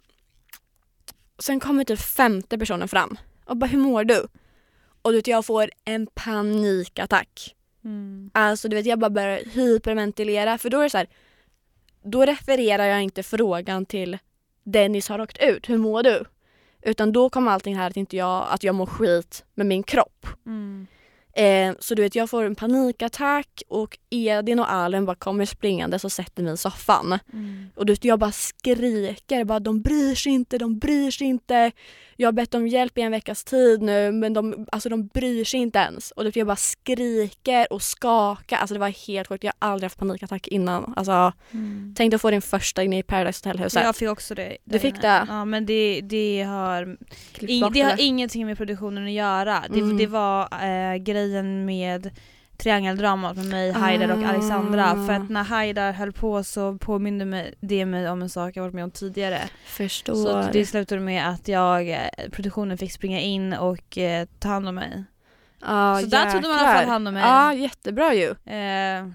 sen 1.40 1.60
kommer 1.60 1.84
typ 1.84 2.00
femte 2.00 2.58
personen 2.58 2.88
fram 2.88 3.18
och 3.46 3.58
bara 3.58 3.66
hur 3.66 3.80
mår 3.80 4.04
du? 4.04 4.28
Och 5.02 5.12
du 5.12 5.18
vet 5.18 5.28
jag 5.28 5.46
får 5.46 5.70
en 5.86 6.08
panikattack. 6.08 7.56
Mm. 7.84 8.32
Alltså 8.34 8.70
du 8.70 8.76
vet 8.76 8.86
jag 8.86 9.00
bara 9.00 9.10
börjar 9.10 9.40
hyperventilera 9.54 10.58
för 10.58 10.70
då 10.70 10.80
är 10.80 10.84
det 10.84 10.90
så 10.90 10.98
här. 10.98 11.08
Då 12.04 12.26
refererar 12.26 12.86
jag 12.86 13.02
inte 13.04 13.24
frågan 13.24 13.86
till 13.86 14.18
Dennis 14.64 15.10
har 15.10 15.22
åkt 15.22 15.38
ut, 15.42 15.70
hur 15.70 15.78
mår 15.78 16.04
du? 16.04 16.26
Utan 16.82 17.12
då 17.12 17.30
kommer 17.30 17.52
allting 17.52 17.76
här 17.76 17.90
att 17.90 17.98
inte 17.98 18.18
jag, 18.18 18.48
att 18.50 18.64
jag 18.64 18.76
mår 18.76 18.86
skit 18.86 19.46
med 19.56 19.66
min 19.66 19.84
kropp. 19.84 20.28
Mm. 20.46 20.88
Eh, 21.40 21.74
så 21.80 21.96
du 21.96 22.02
vet 22.02 22.16
jag 22.16 22.30
får 22.30 22.44
en 22.44 22.56
panikattack 22.56 23.62
och 23.68 23.98
Edin 24.10 24.60
och 24.60 24.72
Allen 24.72 25.06
bara 25.06 25.16
kommer 25.16 25.46
springande 25.46 26.00
och 26.04 26.12
sätter 26.12 26.44
mig 26.44 26.54
i 26.54 26.58
soffan. 26.58 27.20
Mm. 27.34 27.70
Och 27.76 27.86
du 27.86 27.94
vet, 27.94 28.06
jag 28.06 28.20
bara 28.20 28.32
skriker, 28.32 29.44
bara, 29.44 29.60
de 29.60 29.82
bryr 29.82 30.16
sig 30.16 30.32
inte, 30.32 30.58
de 30.58 30.80
bryr 30.80 31.12
sig 31.12 31.28
inte. 31.28 31.72
Jag 32.16 32.28
har 32.28 32.32
bett 32.34 32.54
om 32.54 32.68
hjälp 32.68 32.98
i 32.98 33.02
en 33.02 33.12
veckas 33.12 33.44
tid 33.44 33.82
nu 33.82 34.12
men 34.12 34.34
de, 34.34 34.66
alltså, 34.72 34.90
de 34.90 35.08
bryr 35.08 35.44
sig 35.46 35.60
inte 35.60 35.80
ens. 35.80 36.12
Och 36.12 36.24
du 36.24 36.28
vet, 36.30 36.36
jag 36.36 36.48
bara 36.48 36.56
skriker 36.56 37.74
och 37.74 37.82
skakar. 37.82 38.58
Alltså 38.58 38.74
det 38.74 38.80
var 38.80 39.08
helt 39.08 39.28
sjukt, 39.28 39.44
jag 39.44 39.54
har 39.60 39.70
aldrig 39.70 39.86
haft 39.86 40.00
panikattack 40.00 40.48
innan. 40.48 40.94
Alltså, 40.98 41.34
Mm. 41.52 41.94
tänk 41.98 42.14
att 42.14 42.22
få 42.22 42.32
din 42.32 42.42
första 42.42 42.84
inne 42.84 43.00
i 43.00 43.04
Paradise 43.04 43.50
Hotel-huset. 43.50 43.84
Jag 43.84 43.96
fick 43.96 44.10
också 44.10 44.36
det. 44.36 44.58
Du 44.64 44.80
fick 44.80 44.94
inne. 44.94 45.02
det? 45.02 45.26
Ja 45.30 45.46
men 45.46 45.66
det, 45.66 46.02
det 46.02 46.42
har 46.44 46.98
det 47.74 47.82
har 47.82 47.96
ingenting 48.00 48.46
med 48.46 48.58
produktionen 48.58 49.06
att 49.06 49.12
göra. 49.12 49.64
Det, 49.70 49.80
Mm. 49.80 49.98
det 49.98 50.08
var 50.08 50.42
eh, 50.44 50.98
grejen 51.30 51.66
med 51.66 52.10
triangeldramat 52.58 53.36
med 53.36 53.46
mig, 53.46 53.72
Haidar 53.72 54.18
och 54.18 54.24
Alexandra. 54.24 54.92
Ah. 54.92 55.06
För 55.06 55.14
att 55.14 55.30
när 55.30 55.44
Haidar 55.44 55.92
höll 55.92 56.12
på 56.12 56.44
så 56.44 56.78
påminde 56.78 57.26
mig, 57.26 57.54
det 57.60 57.86
mig 57.86 58.10
om 58.10 58.22
en 58.22 58.30
sak 58.30 58.58
jag 58.58 58.64
varit 58.64 58.74
med 58.74 58.84
om 58.84 58.92
tidigare. 58.92 59.40
Förstår. 59.66 60.14
Så 60.14 60.50
det 60.54 60.66
slutade 60.66 61.02
med 61.02 61.30
att 61.30 61.48
jag, 61.48 61.90
eh, 61.90 62.00
produktionen 62.32 62.78
fick 62.78 62.92
springa 62.92 63.20
in 63.20 63.54
och 63.54 63.98
eh, 63.98 64.28
ta 64.40 64.50
hand 64.50 64.68
om 64.68 64.76
mig. 64.76 65.04
ja, 65.62 66.00
så 66.02 66.08
där 66.08 66.32
tog 66.32 66.42
de 66.42 66.48
i 66.48 66.52
alla 66.52 66.58
fall 66.60 66.76
jäklar. 66.76 66.92
hand 66.92 67.08
om 67.08 67.14
mig. 67.14 67.24
Ja, 67.24 67.54
jättebra 67.54 68.14
ju. 68.14 68.30
Eh, 68.54 69.08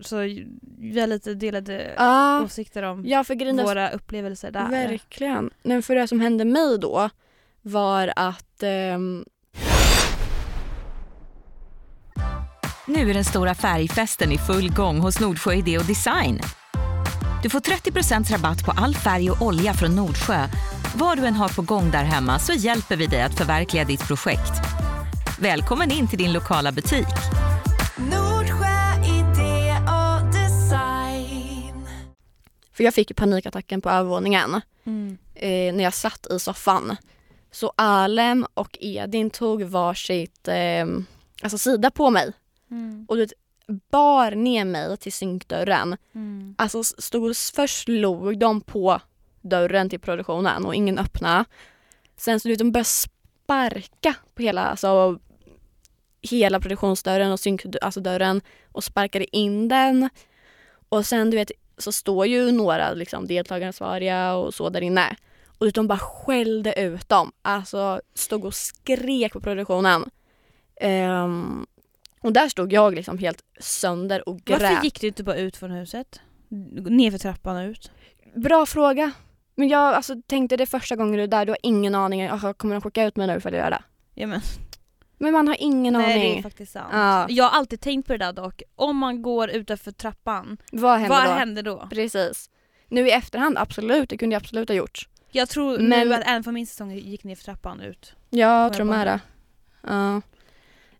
så 0.00 0.16
vi 0.78 1.00
har 1.00 1.06
lite 1.06 1.34
delade 1.34 1.94
Ja, 1.96 2.42
åsikter 2.42 2.82
om 2.82 3.06
ja 3.06 3.24
våra 3.64 3.90
upplevelser 3.90 4.50
där. 4.50 4.68
Verkligen. 4.68 5.50
Men 5.62 5.82
för 5.82 5.94
det 5.94 6.08
som 6.08 6.20
hände 6.20 6.44
mig 6.44 6.78
då 6.78 7.10
var 7.62 8.12
att 8.16 8.62
ehm, 8.62 9.24
Nu 12.88 13.10
är 13.10 13.14
den 13.14 13.24
stora 13.24 13.54
färgfesten 13.54 14.32
i 14.32 14.38
full 14.38 14.70
gång 14.72 14.98
hos 15.00 15.20
Nordsjö 15.20 15.54
Idé 15.54 15.78
och 15.78 15.84
Design. 15.84 16.40
Du 17.42 17.50
får 17.50 17.60
30% 17.60 18.32
rabatt 18.32 18.64
på 18.64 18.70
all 18.76 18.94
färg 18.94 19.30
och 19.30 19.42
olja 19.42 19.74
från 19.74 19.96
Nordsjö. 19.96 20.48
Vad 20.96 21.18
du 21.18 21.26
än 21.26 21.34
har 21.34 21.48
på 21.48 21.62
gång 21.62 21.90
där 21.90 22.04
hemma 22.04 22.38
så 22.38 22.52
hjälper 22.52 22.96
vi 22.96 23.06
dig 23.06 23.22
att 23.22 23.38
förverkliga 23.38 23.84
ditt 23.84 24.06
projekt. 24.06 24.52
Välkommen 25.40 25.90
in 25.90 26.08
till 26.08 26.18
din 26.18 26.32
lokala 26.32 26.72
butik. 26.72 27.06
Nordsjö 27.96 29.04
idé 29.04 29.74
och 29.86 30.32
design. 30.32 31.88
för 32.72 32.84
jag 32.84 32.94
fick 32.94 33.16
panikattacken 33.16 33.80
på 33.80 33.90
övervåningen 33.90 34.60
Mm. 34.86 35.18
eh, 35.34 35.74
när 35.74 35.84
jag 35.84 35.94
satt 35.94 36.26
i 36.30 36.38
soffan. 36.38 36.96
Så 37.52 37.72
Alem 37.76 38.46
och 38.54 38.78
Edin 38.80 39.30
tog 39.30 39.62
varsitt 39.62 40.48
eh, 40.48 40.86
alltså 41.42 41.58
sida 41.58 41.90
på 41.90 42.10
mig 42.10 42.32
Mm. 42.70 43.06
och 43.08 43.16
du 43.16 43.22
vet, 43.22 43.32
bar 43.90 44.30
ner 44.30 44.64
mig 44.64 44.96
till 44.96 45.12
synkdörren. 45.12 45.96
Mm. 46.14 46.54
Alltså 46.58 46.84
stod, 46.84 47.36
först 47.36 47.82
slog 47.84 48.38
de 48.38 48.60
på 48.60 49.00
dörren 49.40 49.90
till 49.90 50.00
produktionen 50.00 50.66
och 50.66 50.74
ingen 50.74 50.98
öppnade. 50.98 51.44
Sen 52.16 52.40
så 52.40 52.48
du 52.48 52.52
vet, 52.52 52.58
de 52.58 52.72
började 52.72 52.88
sparka 52.88 54.14
på 54.34 54.42
hela, 54.42 54.64
alltså, 54.64 55.18
hela 56.22 56.60
produktionsdörren 56.60 57.32
och 57.32 57.40
synkdörren 57.40 57.78
alltså 57.82 58.00
dörren 58.00 58.40
och 58.72 58.84
sparkade 58.84 59.36
in 59.36 59.68
den. 59.68 60.08
Och 60.88 61.06
sen 61.06 61.30
du 61.30 61.36
vet 61.36 61.50
så 61.78 61.92
står 61.92 62.26
ju 62.26 62.52
några 62.52 62.94
liksom, 62.94 63.26
deltagaransvariga 63.26 64.34
och 64.34 64.54
så 64.54 64.68
där 64.68 64.80
inne. 64.80 65.16
Och 65.58 65.72
de 65.72 65.86
bara 65.86 65.98
skällde 65.98 66.80
ut 66.80 67.08
dem. 67.08 67.32
Alltså 67.42 68.00
stod 68.14 68.44
och 68.44 68.54
skrek 68.54 69.32
på 69.32 69.40
produktionen. 69.40 70.10
Ehm, 70.80 71.66
och 72.20 72.32
där 72.32 72.48
stod 72.48 72.72
jag 72.72 72.94
liksom 72.94 73.18
helt 73.18 73.42
sönder 73.60 74.28
och 74.28 74.40
grät. 74.44 74.62
Varför 74.62 74.84
gick 74.84 75.00
du 75.00 75.06
inte 75.06 75.22
bara 75.24 75.36
ut 75.36 75.56
från 75.56 75.70
huset? 75.70 76.20
Nerför 76.48 77.18
trappan 77.18 77.56
och 77.56 77.70
ut? 77.70 77.90
Bra 78.34 78.66
fråga. 78.66 79.10
Men 79.54 79.68
jag 79.68 79.94
alltså, 79.94 80.14
tänkte 80.26 80.56
det 80.56 80.66
första 80.66 80.96
gången 80.96 81.16
du 81.16 81.22
är 81.22 81.26
där, 81.26 81.44
du 81.46 81.52
har 81.52 81.58
ingen 81.62 81.94
aning. 81.94 82.28
Kommer 82.56 82.74
de 82.74 82.80
skicka 82.80 83.04
ut 83.04 83.16
mig 83.16 83.26
nu 83.26 83.36
ifall 83.36 83.52
jag 83.54 83.62
gör 83.64 83.70
det? 83.70 83.82
Ja, 84.14 84.26
men, 85.18 85.32
man 85.32 85.48
har 85.48 85.56
ingen 85.58 85.92
nej 85.92 86.06
det 86.06 86.12
aning. 86.14 86.38
är 86.38 86.42
faktiskt 86.42 86.72
sant. 86.72 86.88
Ja. 86.92 87.26
Jag 87.28 87.44
har 87.44 87.50
alltid 87.58 87.80
tänkt 87.80 88.06
på 88.06 88.12
det 88.12 88.18
där 88.18 88.32
dock. 88.32 88.62
Om 88.76 88.96
man 88.96 89.22
går 89.22 89.50
utanför 89.50 89.92
trappan, 89.92 90.58
Vad 90.72 90.98
händer 90.98 91.16
vad 91.16 91.26
då? 91.26 91.30
händer 91.32 91.62
då? 91.62 91.88
Precis. 91.90 92.50
Nu 92.88 93.08
i 93.08 93.10
efterhand, 93.10 93.58
absolut. 93.58 94.10
Det 94.10 94.16
kunde 94.16 94.34
jag 94.34 94.40
absolut 94.42 94.68
ha 94.68 94.76
gjort. 94.76 95.08
Jag 95.30 95.48
tror 95.48 95.78
Men- 95.78 96.08
nu 96.08 96.14
att 96.14 96.26
en 96.26 96.44
från 96.44 96.54
min 96.54 96.66
säsong 96.66 96.92
gick 96.92 97.24
ner 97.24 97.34
för 97.34 97.44
trappan 97.44 97.80
ut. 97.80 98.14
Jag 98.30 98.64
jag 98.64 98.72
tror 98.72 98.86
med 98.86 99.06
det. 99.06 99.20
Ja. 99.82 100.20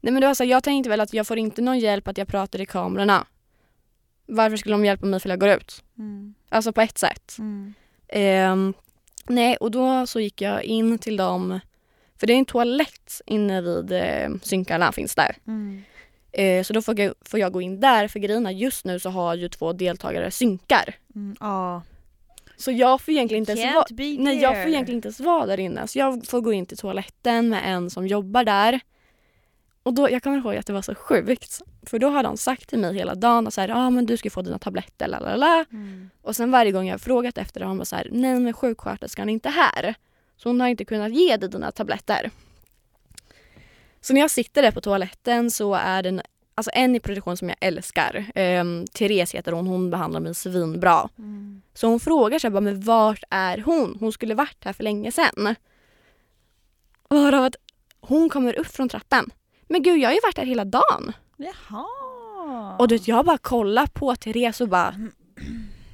Nej 0.01 0.13
men 0.13 0.21
det 0.21 0.27
var 0.27 0.35
så, 0.35 0.45
här, 0.45 0.51
jag 0.51 0.65
tänkte 0.65 0.91
väl 0.91 1.01
att 1.01 1.13
jag 1.13 1.27
får 1.27 1.39
inte 1.39 1.63
någon 1.63 1.79
hjälp 1.79 2.09
att 2.09 2.19
jag 2.19 2.29
pratar 2.29 2.61
i 2.61 2.67
kamerorna. 2.67 3.27
Varför 4.27 4.57
skulle 4.57 4.75
de 4.75 4.85
hjälpa 4.85 5.07
mig 5.07 5.21
för 5.21 5.29
jag 5.29 5.41
går 5.41 5.49
ut? 5.49 5.85
Mm. 5.99 6.35
Alltså 6.49 6.73
på 6.73 6.81
ett 6.81 6.99
sätt. 6.99 7.37
Mm. 7.39 7.75
Ehm, 8.09 8.75
nej, 9.29 9.57
och 9.57 9.71
då 9.71 10.07
så 10.07 10.21
gick 10.21 10.41
jag 10.41 10.65
in 10.65 10.99
till 10.99 11.17
dem. 11.17 11.61
För 12.17 12.27
det 12.27 12.33
är 12.33 12.39
en 12.39 12.45
toalett 12.45 13.21
inne 13.27 13.61
vid 13.61 13.93
eh, 13.93 14.29
synkarna 14.43 14.93
finns 14.93 15.15
där. 15.15 15.37
Mm. 15.47 15.83
Eh, 16.33 16.63
så 16.63 16.73
då 16.73 16.83
får 16.83 17.01
jag, 17.01 17.15
får 17.21 17.41
jag 17.41 17.53
gå 17.53 17.63
in 17.63 17.81
där 17.81 18.09
för 18.09 18.19
grejerna 18.19 18.53
just 18.53 18.85
nu 18.85 18.99
så 18.99 19.11
har 19.11 19.35
ju 19.35 19.49
två 19.49 19.73
deltagare 19.73 20.31
synkar. 20.31 20.95
Mm. 21.15 21.37
Ja. 21.41 21.83
Så 22.57 22.71
jag 22.71 23.01
får 23.01 23.15
egentligen 23.15 23.43
inte 23.43 23.53
ens 23.53 23.65
Nej 23.65 23.75
jag 24.41 24.63
får 24.63 24.69
egentligen 24.69 24.99
inte 24.99 25.09
ens 25.09 25.21
vara 25.21 25.47
där 25.47 25.61
inne. 25.61 25.89
Så 25.89 25.99
jag 25.99 26.27
får 26.27 26.41
gå 26.41 26.53
in 26.53 26.67
till 26.67 26.79
toaletten 26.79 27.49
med 27.49 27.63
en 27.65 27.91
som 27.91 28.07
jobbar 28.07 28.45
där. 28.45 28.81
Och 29.89 29.95
då, 29.95 30.11
jag 30.11 30.23
kommer 30.23 30.39
ihåg 30.39 30.57
att 30.57 30.67
det 30.67 30.73
var 30.73 30.83
så 30.83 30.95
sjukt. 30.95 31.61
För 31.87 31.99
då 31.99 32.09
hade 32.09 32.29
han 32.29 32.37
sagt 32.37 32.69
till 32.69 32.79
mig 32.79 32.95
hela 32.95 33.15
dagen 33.15 33.47
att 33.47 33.59
ah, 33.59 33.91
men 33.91 34.07
du 34.07 34.17
ska 34.17 34.31
få 34.31 34.43
dina 34.43 34.59
tabletter. 34.59 35.09
Lalala. 35.09 35.65
Mm. 35.73 36.11
Och 36.23 36.37
sen 36.37 36.51
varje 36.51 36.73
gång 36.73 36.89
jag 36.89 37.01
frågat 37.01 37.39
efter 37.39 37.61
det 37.61 37.65
har 37.67 37.69
han 37.69 37.79
bara 37.79 37.85
så 37.85 37.97
här, 37.97 38.09
nej 38.13 38.41
men 38.41 38.53
sjuksköterskan 38.53 39.29
är 39.29 39.33
inte 39.33 39.49
här. 39.49 39.95
Så 40.37 40.49
hon 40.49 40.61
har 40.61 40.69
inte 40.69 40.85
kunnat 40.85 41.13
ge 41.13 41.37
dig 41.37 41.49
dina 41.49 41.71
tabletter. 41.71 42.31
Så 44.01 44.13
när 44.13 44.21
jag 44.21 44.31
sitter 44.31 44.63
där 44.63 44.71
på 44.71 44.81
toaletten 44.81 45.51
så 45.51 45.75
är 45.75 46.03
det 46.03 46.09
en, 46.09 46.23
alltså 46.55 46.71
en 46.75 46.95
i 46.95 47.01
produktion 47.01 47.37
som 47.37 47.49
jag 47.49 47.59
älskar. 47.61 48.31
Um, 48.35 48.87
Therese 48.87 49.35
heter 49.35 49.53
hon, 49.53 49.67
hon 49.67 49.91
behandlar 49.91 50.21
mig 50.21 50.35
svinbra. 50.35 51.09
Mm. 51.19 51.63
Så 51.75 51.87
hon 51.87 52.01
frågar 52.01 52.39
sig 52.39 52.51
bara, 52.51 52.61
men 52.61 52.81
vart 52.81 53.23
är 53.31 53.59
hon? 53.59 53.97
Hon 54.01 54.13
skulle 54.13 54.35
varit 54.35 54.65
här 54.65 54.73
för 54.73 54.85
länge 54.85 55.13
sedan. 55.13 55.55
Varav 57.09 57.45
att 57.45 57.57
hon 58.01 58.29
kommer 58.29 58.59
upp 58.59 58.67
från 58.67 58.89
trappen. 58.89 59.31
Men 59.69 59.83
gud, 59.83 59.99
jag 59.99 60.09
har 60.09 60.15
ju 60.15 60.21
varit 60.23 60.39
här 60.39 60.45
hela 60.45 60.65
dagen. 60.65 61.13
Jaha. 61.37 62.77
Och 62.79 62.89
du 62.89 62.95
vet, 62.95 63.09
jag 63.09 63.25
bara 63.25 63.39
kollar 63.39 63.87
på 63.87 64.17
Therese 64.17 64.61
och 64.61 64.69
bara, 64.69 64.95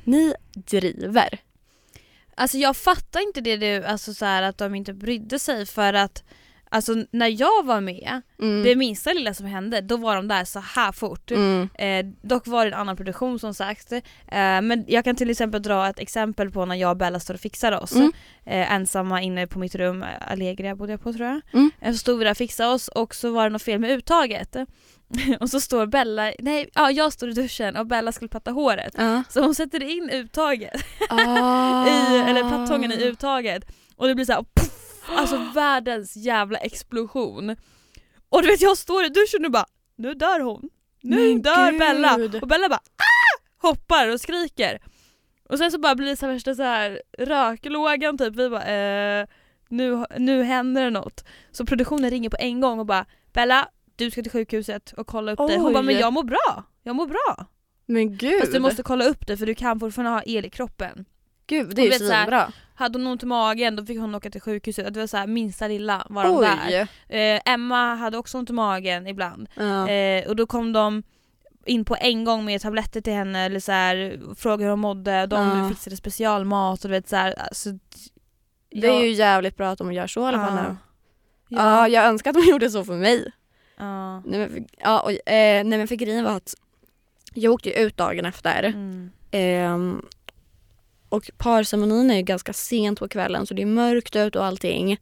ni 0.05 0.35
driver. 0.55 1.39
Alltså 2.35 2.59
jag 2.59 2.77
fattar 2.77 3.21
inte 3.21 3.41
det 3.41 3.57
du, 3.57 3.85
alltså 3.85 4.15
så 4.15 4.25
här 4.25 4.43
att 4.43 4.59
de 4.59 4.75
inte 4.75 4.93
brydde 4.93 5.39
sig 5.39 5.67
för 5.67 5.93
att 5.93 6.25
Alltså 6.75 6.95
när 7.11 7.41
jag 7.41 7.65
var 7.65 7.81
med, 7.81 8.23
Mm. 8.39 8.63
det 8.63 8.77
minsta 8.77 9.13
lilla 9.13 9.35
som 9.35 9.47
hände, 9.47 9.81
då 9.81 9.97
var 9.97 10.17
de 10.17 10.29
där 10.29 10.45
så 10.45 10.61
här 10.61 10.93
fort. 10.93 11.31
Mm. 11.31 11.69
Eh, 11.75 12.07
dock 12.29 12.47
var 12.47 12.65
det 12.65 12.71
en 12.73 12.79
annan 12.81 12.97
produktion 12.97 13.39
som 13.39 13.55
sagt. 13.55 13.93
Eh, 13.93 14.03
men 14.63 14.85
jag 14.89 15.05
kan 15.05 15.17
till 15.17 15.31
exempel 15.31 15.63
dra 15.63 15.89
ett 15.89 15.99
exempel 15.99 16.51
på 16.51 16.65
när 16.65 16.75
jag 16.77 16.91
och 16.91 16.97
Bella 16.97 17.21
står 17.21 17.35
och 17.35 17.41
fixar 17.41 17.73
oss. 17.83 17.95
Mm. 17.95 18.13
Eh, 18.47 18.73
ensamma 18.73 19.23
inne 19.23 19.47
på 19.47 19.59
mitt 19.59 19.75
rum, 19.75 20.05
Allegria 20.29 20.77
bodde 20.77 20.93
jag 20.93 21.03
på 21.03 21.13
tror 21.13 21.27
jag. 21.27 21.41
Mm. 21.53 21.71
Eh, 21.81 21.93
så 21.93 21.99
stod 21.99 22.19
vi 22.19 22.25
där 22.25 22.31
och 22.31 22.37
fixade 22.37 22.71
oss 22.75 22.89
och 22.89 23.15
så 23.15 23.31
var 23.33 23.45
det 23.45 23.51
något 23.51 23.63
fel 23.63 23.81
med 23.81 23.91
uttaget. 23.91 24.57
och 25.41 25.51
så 25.51 25.61
står 25.61 25.87
Bella, 25.87 26.33
nej 26.39 26.69
ja, 26.75 26.91
jag 26.91 27.13
står 27.13 27.29
i 27.29 27.33
duschen 27.33 27.77
och 27.77 27.87
Bella 27.87 28.13
skulle 28.13 28.29
platta 28.29 28.51
håret. 28.51 28.95
Ja. 28.97 29.23
Så 29.29 29.41
hon 29.41 29.55
sätter 29.55 29.83
in 29.83 30.11
uttaget, 30.11 30.85
Ah. 31.11 31.87
i, 31.89 32.19
eller 32.31 32.49
plattången 32.49 32.93
i 32.93 33.05
uttaget. 33.05 33.65
Och 33.97 34.09
det 34.09 34.15
blir 34.15 34.25
så 34.25 34.33
här, 34.33 34.43
poff, 34.55 34.84
alltså 35.09 35.37
världens 35.55 36.17
jävla 36.17 36.59
explosion. 36.59 37.57
Och 38.29 38.43
du 38.43 38.49
vet 38.49 38.61
jag 38.61 38.79
står 38.79 39.05
i 39.05 39.09
duschen 39.09 39.45
och 39.45 39.51
bara, 39.51 39.67
nu 39.97 40.15
dör 40.15 40.41
hon. 40.41 40.71
Nu 41.03 41.17
Men 41.17 41.43
dör 41.43 41.71
gud. 41.71 41.81
Bella! 41.81 42.15
Och 42.43 42.49
Bella 42.49 42.69
bara 42.69 42.81
ah! 42.97 43.41
hoppar 43.69 44.09
och 44.09 44.21
skriker. 44.21 44.79
Och 45.49 45.59
sen 45.59 45.71
så 45.71 45.79
bara 45.79 45.95
blir 45.95 46.07
det 46.07 46.17
så 46.17 46.27
här 46.27 46.33
värsta 46.33 46.55
så 46.55 46.63
här 46.63 47.03
röklågan 47.19 48.19
typ. 48.19 48.37
Vi 48.37 48.49
bara 48.49 48.65
eh, 48.65 49.27
nu, 49.69 50.05
nu 50.19 50.43
händer 50.43 50.85
det 50.85 50.91
något. 50.91 51.25
Så 51.53 51.67
produktionen 51.67 52.11
ringer 52.11 52.31
på 52.31 52.37
en 52.41 52.61
gång 52.61 52.79
och 52.79 52.87
bara 52.87 53.07
Bella, 53.33 53.69
du 53.97 54.11
ska 54.11 54.23
till 54.23 54.33
sjukhuset 54.33 54.93
och 54.93 55.07
kolla 55.07 55.33
upp 55.33 55.49
dig. 55.49 55.59
Hon 55.59 55.73
bara 55.73 55.81
Oj. 55.81 55.87
men 55.87 55.99
jag 55.99 56.13
mår 56.13 56.25
bra, 56.25 56.65
jag 56.83 56.97
mår 56.97 57.07
bra. 57.07 57.47
Men 57.87 58.17
gud, 58.17 58.41
Fast 58.41 58.53
du 58.53 58.61
måste 58.61 58.83
kolla 58.83 59.05
upp 59.05 59.27
det 59.27 59.37
för 59.37 59.47
du 59.47 59.55
kan 59.55 59.81
fortfarande 59.81 60.11
ha 60.11 60.23
el 60.27 60.45
i 60.45 60.51
kroppen. 60.51 61.05
gud 61.47 61.77
det 61.77 61.83
är 61.83 61.87
ju 61.87 61.93
svinbra. 61.93 62.53
Hade 62.75 62.99
hon 62.99 63.07
ont 63.07 63.23
i 63.23 63.27
magen 63.27 63.77
då 63.77 63.85
fick 63.87 63.99
hon 63.99 64.15
åka 64.15 64.31
till 64.31 64.41
sjukhuset. 64.41 64.95
Det 64.95 65.01
var 65.01 65.07
så 65.07 65.17
här 65.17 65.27
minsta 65.27 65.69
lilla 65.69 66.07
var 66.11 66.25
de 66.25 66.41
där. 66.41 66.89
Eh, 67.09 67.41
Emma 67.55 67.95
hade 67.95 68.19
också 68.19 68.39
ont 68.39 68.51
i 68.51 68.53
magen 68.53 69.07
ibland. 69.07 69.49
Ja. 69.55 69.89
Eh, 69.89 70.29
och 70.29 70.37
då 70.37 70.47
kom 70.47 70.73
de 70.73 71.03
in 71.67 71.85
på 71.85 71.97
en 72.01 72.25
gång 72.25 72.45
med 72.45 72.61
tabletter 72.61 73.01
till 73.01 73.13
henne 73.13 73.45
eller 73.45 73.61
så 73.61 73.73
här, 73.73 74.21
frågade 74.37 74.63
hur 74.65 74.71
hon 74.71 74.79
mådde. 74.81 75.27
De 75.27 75.59
Ja. 75.59 75.69
fixade 75.69 75.97
specialmat 75.97 76.85
och 76.85 76.89
du 76.91 76.93
vet 76.93 77.09
så 77.09 77.17
här, 77.17 77.35
alltså, 77.39 77.71
Det 78.71 78.87
är 78.89 79.03
ju 79.05 79.11
jävligt 79.13 79.57
bra 79.57 79.69
att 79.71 79.79
de 79.79 79.93
gör 79.93 80.07
så 80.07 80.21
i 80.21 80.25
alla 80.25 80.39
fall 80.47 80.55
nu. 80.55 80.77
Ja. 81.49 81.81
Ja, 81.81 81.89
jag 81.89 82.05
önskar 82.05 82.31
att 82.31 82.37
de 82.37 82.43
gjorde 82.51 82.71
så 82.71 82.85
för 82.85 82.97
mig. 82.97 83.33
ja. 83.79 84.21
Nej 84.21 84.39
men 84.39 84.51
för, 84.51 84.65
ja, 84.79 85.01
och, 85.01 85.11
eh, 85.11 85.65
nej 85.65 85.79
men 85.79 85.89
för 85.89 85.97
grejen 85.97 86.25
var 86.25 86.37
att 86.37 86.55
jag 87.35 87.53
åkte 87.53 87.69
ju 87.69 87.75
ut 87.87 87.97
dagen 87.97 88.25
efter. 88.27 88.63
Mm. 88.65 89.11
Ehm, 89.31 90.03
och 91.15 91.31
parceremonin 91.39 92.11
är 92.11 92.17
ju 92.17 92.23
ganska 92.23 92.53
sent 92.53 92.99
på 92.99 93.09
kvällen 93.09 93.47
så 93.47 93.55
det 93.55 93.63
är 93.63 93.67
mörkt 93.67 94.17
ut 94.17 94.37
och 94.37 94.45
allting. 94.45 95.01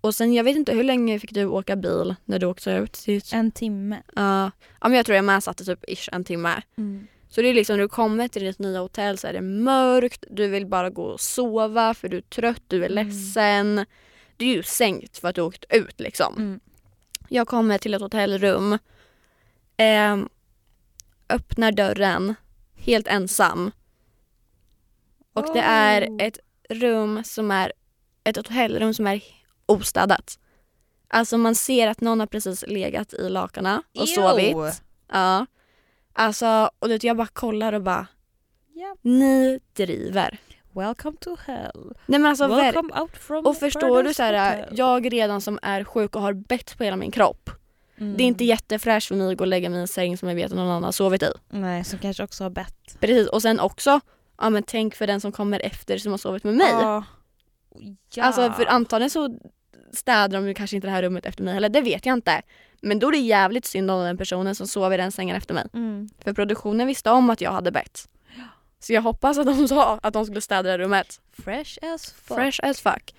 Och 0.00 0.14
sen 0.14 0.32
jag 0.34 0.44
vet 0.44 0.56
inte 0.56 0.72
hur 0.72 0.84
länge 0.84 1.18
fick 1.18 1.32
du 1.32 1.44
åka 1.44 1.76
bil 1.76 2.14
när 2.24 2.38
du 2.38 2.46
åkte 2.46 2.70
ut? 2.70 3.02
Dit? 3.06 3.32
En 3.32 3.50
timme. 3.50 4.02
Ja, 4.16 4.50
ja, 4.80 4.88
men 4.88 4.92
jag 4.92 5.06
tror 5.06 5.16
jag 5.16 5.24
med 5.24 5.42
satte 5.44 5.64
typ 5.64 5.84
ish 5.90 6.08
en 6.12 6.24
timme. 6.24 6.62
Mm. 6.76 7.06
Så 7.28 7.42
det 7.42 7.48
är 7.48 7.54
liksom 7.54 7.76
när 7.76 7.82
du 7.82 7.88
kommer 7.88 8.28
till 8.28 8.44
ditt 8.44 8.58
nya 8.58 8.80
hotell 8.80 9.18
så 9.18 9.26
är 9.26 9.32
det 9.32 9.40
mörkt, 9.40 10.24
du 10.30 10.48
vill 10.48 10.66
bara 10.66 10.90
gå 10.90 11.02
och 11.02 11.20
sova 11.20 11.94
för 11.94 12.08
du 12.08 12.16
är 12.16 12.20
trött, 12.20 12.62
du 12.66 12.84
är 12.84 12.90
Mm. 12.90 13.06
ledsen. 13.06 13.84
Du 14.36 14.44
är 14.50 14.54
ju 14.54 14.62
sänkt 14.62 15.18
för 15.18 15.28
att 15.28 15.34
du 15.34 15.40
åkt 15.40 15.64
ut 15.70 16.00
liksom. 16.00 16.34
Mm. 16.36 16.60
Jag 17.28 17.48
kommer 17.48 17.78
till 17.78 17.94
ett 17.94 18.02
hotellrum, 18.02 18.78
ehm, 19.76 20.28
öppnar 21.28 21.72
dörren, 21.72 22.34
helt 22.74 23.08
ensam. 23.08 23.70
Och 25.34 25.50
det 25.54 25.60
är 25.60 26.08
Oh. 26.10 26.16
ett 26.18 26.38
rum 26.70 27.22
som 27.24 27.50
är 27.50 27.72
ett 28.24 28.36
hotellrum 28.36 28.94
som 28.94 29.06
är 29.06 29.20
ostädat. 29.66 30.38
Alltså 31.08 31.38
man 31.38 31.54
ser 31.54 31.88
att 31.88 32.00
någon 32.00 32.20
har 32.20 32.26
precis 32.26 32.64
legat 32.68 33.12
i 33.14 33.28
lakarna 33.28 33.82
och 33.98 34.08
sovit. 34.08 34.56
Ja. 35.12 35.46
Alltså, 36.12 36.70
och 36.78 36.88
du 36.88 36.94
vet, 36.94 37.04
jag 37.04 37.16
bara 37.16 37.26
kollar 37.26 37.72
och 37.72 37.82
bara, 37.82 38.06
Ja. 38.74 38.96
ni 39.02 39.60
driver. 39.72 40.38
Welcome 40.72 41.16
to 41.20 41.36
hell. 41.46 41.92
Nej 42.06 42.20
men 42.20 42.26
alltså, 42.26 42.46
Welcome 42.46 43.00
out 43.00 43.16
from 43.16 43.46
och 43.46 43.56
förstår 43.56 44.02
du 44.02 44.14
så 44.14 44.22
här, 44.22 44.68
jag 44.72 45.12
redan 45.12 45.40
som 45.40 45.58
är 45.62 45.84
sjuk 45.84 46.16
och 46.16 46.22
har 46.22 46.32
bett 46.32 46.78
på 46.78 46.84
hela 46.84 46.96
min 46.96 47.10
kropp. 47.10 47.50
Mm. 47.98 48.16
Det 48.16 48.22
är 48.22 48.26
inte 48.26 48.44
jättefräscht 48.44 49.08
för 49.08 49.14
mig 49.14 49.32
att 49.32 49.38
gå 49.38 49.44
och 49.44 49.48
lägga 49.48 49.70
mig 49.70 49.78
i 49.78 49.80
en 49.80 49.88
säng 49.88 50.18
som 50.18 50.28
jag 50.28 50.36
vet 50.36 50.50
att 50.50 50.56
någon 50.56 50.68
annan 50.68 50.84
har 50.84 50.92
sovit 50.92 51.22
i. 51.22 51.32
Nej, 51.50 51.84
som 51.84 51.98
kanske 51.98 52.24
också 52.24 52.44
har 52.44 52.50
bett. 52.50 52.96
Precis, 53.00 53.28
och 53.28 53.42
sen 53.42 53.60
också, 53.60 54.00
ja 54.38 54.50
men 54.50 54.62
tänk 54.62 54.94
för 54.94 55.06
den 55.06 55.20
som 55.20 55.32
kommer 55.32 55.60
efter 55.64 55.98
som 55.98 56.12
har 56.12 56.18
sovit 56.18 56.44
med 56.44 56.54
mig. 56.54 56.70
Ja. 56.70 57.04
Ja. 58.14 58.24
Alltså 58.24 58.52
för 58.52 58.66
antagligen 58.66 59.10
så 59.10 59.38
städar 59.92 60.28
de 60.28 60.48
ju 60.48 60.54
kanske 60.54 60.76
inte 60.76 60.88
det 60.88 60.92
här 60.92 61.02
rummet 61.02 61.26
efter 61.26 61.42
mig 61.42 61.54
heller, 61.54 61.68
det 61.68 61.80
vet 61.80 62.06
jag 62.06 62.12
inte. 62.12 62.42
Men 62.80 62.98
då 62.98 63.08
är 63.08 63.12
det 63.12 63.18
jävligt 63.18 63.64
synd 63.64 63.90
om 63.90 64.04
den 64.04 64.18
personen 64.18 64.54
som 64.54 64.66
sover 64.66 64.98
i 64.98 65.02
den 65.02 65.12
sängen 65.12 65.36
efter 65.36 65.54
mig. 65.54 65.66
Mm. 65.74 66.08
För 66.18 66.32
produktionen 66.32 66.86
visste 66.86 67.10
om 67.10 67.30
att 67.30 67.40
jag 67.40 67.52
hade 67.52 67.70
bett. 67.70 68.08
Så 68.80 68.92
jag 68.92 69.02
hoppas 69.02 69.38
att 69.38 69.46
de 69.46 69.68
sa 69.68 69.98
att 70.02 70.12
de 70.12 70.24
skulle 70.24 70.40
städa 70.40 70.62
det 70.62 70.78
rummet. 70.78 71.20
Fresh 71.32 71.78
as 71.82 72.12
fuck. 72.12 72.36
Fresh 72.36 72.60
as 72.62 72.80
fuck. 72.80 73.14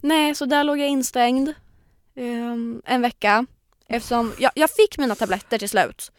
Nej, 0.00 0.34
så 0.34 0.46
där 0.46 0.64
låg 0.64 0.78
jag 0.78 0.88
instängd 0.88 1.52
ehm, 2.14 2.82
en 2.84 3.02
vecka. 3.02 3.46
Eftersom 3.88 4.32
jag, 4.38 4.52
jag 4.54 4.70
fick 4.70 4.98
mina 4.98 5.14
tabletter 5.14 5.58
till 5.58 5.68
slut. 5.68 6.12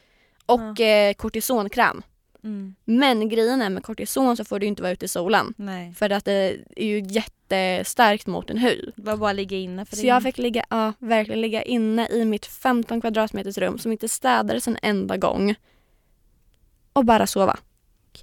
Och 0.45 0.79
eh, 0.79 1.13
kortisonkräm. 1.13 2.01
Mm. 2.45 2.75
Men 2.85 3.29
grejen 3.29 3.61
är 3.61 3.69
med 3.69 3.83
kortison 3.83 4.37
så 4.37 4.45
får 4.45 4.59
du 4.59 4.65
inte 4.65 4.81
vara 4.81 4.91
ute 4.93 5.05
i 5.05 5.07
solen. 5.07 5.53
Nej. 5.57 5.93
För 5.93 6.09
att 6.09 6.25
det 6.25 6.57
är 6.75 6.85
ju 6.85 6.99
jättestarkt 6.99 8.27
mot 8.27 8.47
din 8.47 8.57
hy. 8.57 8.81
Det 8.95 9.01
var 9.03 9.17
bara 9.17 9.29
att 9.29 9.35
ligga 9.35 9.57
inne 9.57 9.85
för 9.85 9.95
Så 9.95 10.01
det. 10.01 10.07
jag 10.07 10.23
fick 10.23 10.37
ligga, 10.37 10.65
ja, 10.69 10.93
verkligen 10.99 11.41
ligga 11.41 11.63
inne 11.63 12.07
i 12.07 12.25
mitt 12.25 12.45
15 12.45 13.01
kvadratmeters 13.01 13.57
rum 13.57 13.77
som 13.77 13.91
inte 13.91 14.09
städades 14.09 14.67
en 14.67 14.77
enda 14.81 15.17
gång. 15.17 15.55
Och 16.93 17.05
bara 17.05 17.27
sova. 17.27 17.57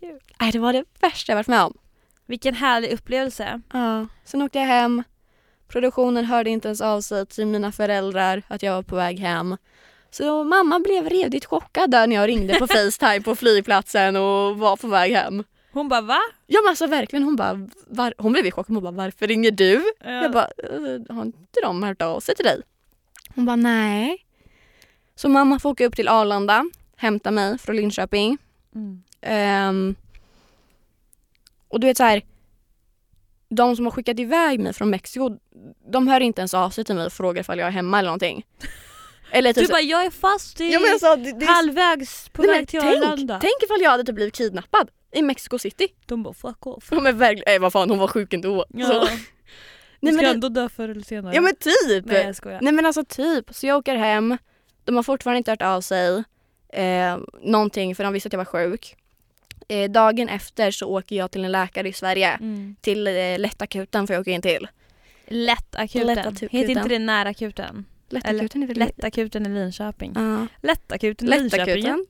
Kul. 0.00 0.18
Nej, 0.40 0.52
det 0.52 0.58
var 0.58 0.72
det 0.72 0.84
värsta 1.00 1.32
jag 1.32 1.36
varit 1.36 1.48
med 1.48 1.62
om. 1.62 1.78
Vilken 2.26 2.54
härlig 2.54 2.92
upplevelse. 2.92 3.60
Ja. 3.72 4.06
Sen 4.24 4.42
åkte 4.42 4.58
jag 4.58 4.66
hem. 4.66 5.02
Produktionen 5.68 6.24
hörde 6.24 6.50
inte 6.50 6.68
ens 6.68 6.80
av 6.80 7.00
sig 7.00 7.26
till 7.26 7.46
mina 7.46 7.72
föräldrar 7.72 8.42
att 8.48 8.62
jag 8.62 8.72
var 8.74 8.82
på 8.82 8.96
väg 8.96 9.18
hem. 9.20 9.56
Så 10.12 10.44
mamma 10.44 10.78
blev 10.80 11.08
redigt 11.08 11.44
chockad 11.44 11.90
där 11.90 12.06
när 12.06 12.16
jag 12.16 12.28
ringde 12.28 12.54
på 12.58 12.66
Facetime 12.76 13.20
på 13.20 13.36
flygplatsen 13.36 14.16
och 14.16 14.58
var 14.58 14.76
på 14.76 14.88
väg 14.88 15.12
hem. 15.12 15.44
Hon 15.72 15.88
bara 15.88 16.00
va? 16.00 16.18
Ja 16.46 16.60
men 16.62 16.68
alltså 16.70 16.86
verkligen, 16.86 17.22
hon 17.22 17.36
bara, 17.36 17.68
var, 17.86 18.14
hon 18.18 18.32
blev 18.32 18.50
chockad. 18.50 18.74
Hon 18.74 18.82
bara, 18.82 18.90
varför 18.92 19.26
ringer 19.26 19.50
du? 19.50 19.84
Ja. 20.04 20.10
Jag 20.10 20.32
bara, 20.32 20.44
"Eh, 20.44 21.14
har 21.16 21.22
inte 21.24 21.60
de 21.62 21.82
hört 21.82 22.02
av 22.02 22.20
sig 22.20 22.34
till 22.34 22.44
dig? 22.44 22.60
Hon 23.34 23.46
bara, 23.46 23.56
nej. 23.56 24.26
Så 25.14 25.28
mamma 25.28 25.58
får 25.58 25.70
åka 25.70 25.86
upp 25.86 25.96
till 25.96 26.08
Arlanda, 26.08 26.64
hämta 26.96 27.30
mig 27.30 27.58
från 27.58 27.76
Linköping. 27.76 28.38
Mm. 28.74 29.02
Ehm, 29.20 29.94
och 31.68 31.80
du 31.80 31.86
vet 31.86 31.96
så 31.96 32.02
här. 32.02 32.22
De 33.48 33.76
som 33.76 33.84
har 33.86 33.90
skickat 33.92 34.18
iväg 34.18 34.60
mig 34.60 34.72
från 34.72 34.90
Mexiko, 34.90 35.38
de 35.92 36.08
hör 36.08 36.20
inte 36.20 36.40
ens 36.40 36.54
av 36.54 36.70
sig 36.70 36.84
till 36.84 36.94
mig 36.94 37.06
och 37.06 37.12
frågar 37.12 37.40
ifall 37.40 37.58
jag 37.58 37.68
är 37.68 37.72
hemma 37.72 37.98
eller 37.98 38.08
någonting. 38.08 38.46
Eller 39.32 39.52
typ 39.52 39.62
Du 39.62 39.66
så- 39.66 39.72
bara 39.72 39.80
jag 39.80 40.04
är 40.04 40.10
fast 40.10 40.60
i 40.60 40.72
ja, 40.72 40.80
men 40.80 40.92
alltså, 40.92 41.16
det, 41.16 41.32
det, 41.40 41.46
halvvägs 41.46 42.28
på 42.28 42.42
Nej, 42.42 42.50
väg 42.50 42.68
till 42.68 42.80
tänk, 42.80 42.96
Arlanda. 42.96 43.38
tänk 43.40 43.62
ifall 43.62 43.82
jag 43.82 43.90
hade 43.90 44.04
typ 44.04 44.14
blivit 44.14 44.34
kidnappad 44.34 44.90
i 45.12 45.22
Mexico 45.22 45.58
City. 45.58 45.88
De 46.06 46.22
bara 46.22 46.34
fuck 46.34 46.66
off. 46.66 46.88
Ja, 46.90 47.00
men 47.00 47.18
verkligen, 47.18 47.54
äh, 47.56 47.60
vad 47.60 47.72
fan 47.72 47.90
hon 47.90 47.98
var 47.98 48.08
sjuk 48.08 48.32
ändå. 48.32 48.64
Ja. 48.68 48.86
Så. 48.86 49.00
Nej, 50.00 50.12
ska 50.14 50.22
men 50.22 50.34
ändå 50.34 50.48
dö 50.48 50.68
förr 50.68 50.88
eller 50.88 51.02
senare. 51.02 51.34
ja 51.34 51.40
men 51.40 51.54
typ. 51.56 52.04
Nej 52.06 52.24
jag 52.26 52.36
skojar. 52.36 52.58
Nej 52.62 52.72
men 52.72 52.86
alltså 52.86 53.04
typ. 53.04 53.54
Så 53.54 53.66
jag 53.66 53.78
åker 53.78 53.94
hem. 53.96 54.38
De 54.84 54.96
har 54.96 55.02
fortfarande 55.02 55.38
inte 55.38 55.50
hört 55.50 55.62
av 55.62 55.80
sig. 55.80 56.22
Eh, 56.72 57.18
någonting 57.42 57.94
för 57.94 58.04
de 58.04 58.12
visste 58.12 58.26
att 58.26 58.32
jag 58.32 58.38
var 58.38 58.44
sjuk. 58.44 58.96
Eh, 59.68 59.90
dagen 59.90 60.28
efter 60.28 60.70
så 60.70 60.86
åker 60.88 61.16
jag 61.16 61.30
till 61.30 61.44
en 61.44 61.52
läkare 61.52 61.88
i 61.88 61.92
Sverige. 61.92 62.28
Mm. 62.28 62.76
Till 62.80 63.06
eh, 63.06 63.38
lättakuten 63.38 64.06
får 64.06 64.14
jag 64.14 64.20
åka 64.20 64.30
in 64.30 64.42
till. 64.42 64.68
Lättakuten. 65.26 66.06
Lättakuten. 66.06 66.48
Heter 66.50 66.70
inte 66.70 66.88
det 66.88 66.98
närakuten? 66.98 67.84
Lättakuten 68.12 68.62
är 68.62 68.66
väl 68.66 68.78
Lättakuten 68.78 69.46
i 69.46 69.48
Linköping. 69.48 70.12
Ja. 70.14 70.46
Lättakuten 70.62 71.28
i 71.28 71.30
Linköping. 71.30 72.06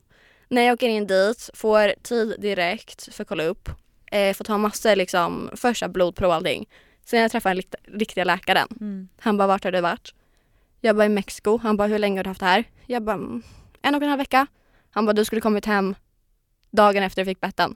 När 0.49 0.61
jag 0.61 0.73
åker 0.73 0.89
in 0.89 1.07
dit, 1.07 1.49
får 1.53 1.93
tid 2.03 2.35
direkt 2.39 3.13
för 3.13 3.21
att 3.23 3.27
kolla 3.27 3.43
upp. 3.43 3.69
Eh, 4.11 4.33
får 4.33 4.43
ta 4.45 4.57
massor 4.57 4.95
liksom, 4.95 5.49
första 5.55 5.87
blodprov 5.89 6.27
och 6.29 6.35
allting. 6.35 6.69
Sen 7.05 7.19
jag 7.21 7.31
träffar 7.31 7.49
den 7.49 7.57
rikt- 7.57 7.75
riktiga 7.87 8.23
läkaren. 8.23 8.67
Mm. 8.81 9.07
Han 9.19 9.37
bara, 9.37 9.47
vart 9.47 9.63
har 9.63 9.71
du 9.71 9.81
varit? 9.81 10.13
Jag 10.81 10.95
bara, 10.95 11.05
i 11.05 11.09
Mexiko. 11.09 11.57
Han 11.57 11.77
bara, 11.77 11.87
hur 11.87 11.99
länge 11.99 12.19
har 12.19 12.23
du 12.23 12.29
haft 12.29 12.39
det 12.39 12.45
här? 12.45 12.63
Jag 12.85 13.03
bara, 13.03 13.15
"Mm, 13.15 13.43
en 13.81 13.95
och 13.95 14.03
en 14.03 14.09
halv 14.09 14.17
vecka. 14.19 14.47
Han 14.91 15.05
bara, 15.05 15.13
du 15.13 15.25
skulle 15.25 15.41
kommit 15.41 15.65
hem 15.65 15.95
dagen 16.71 17.03
efter 17.03 17.21
jag 17.21 17.27
fick 17.27 17.39
betten. 17.41 17.75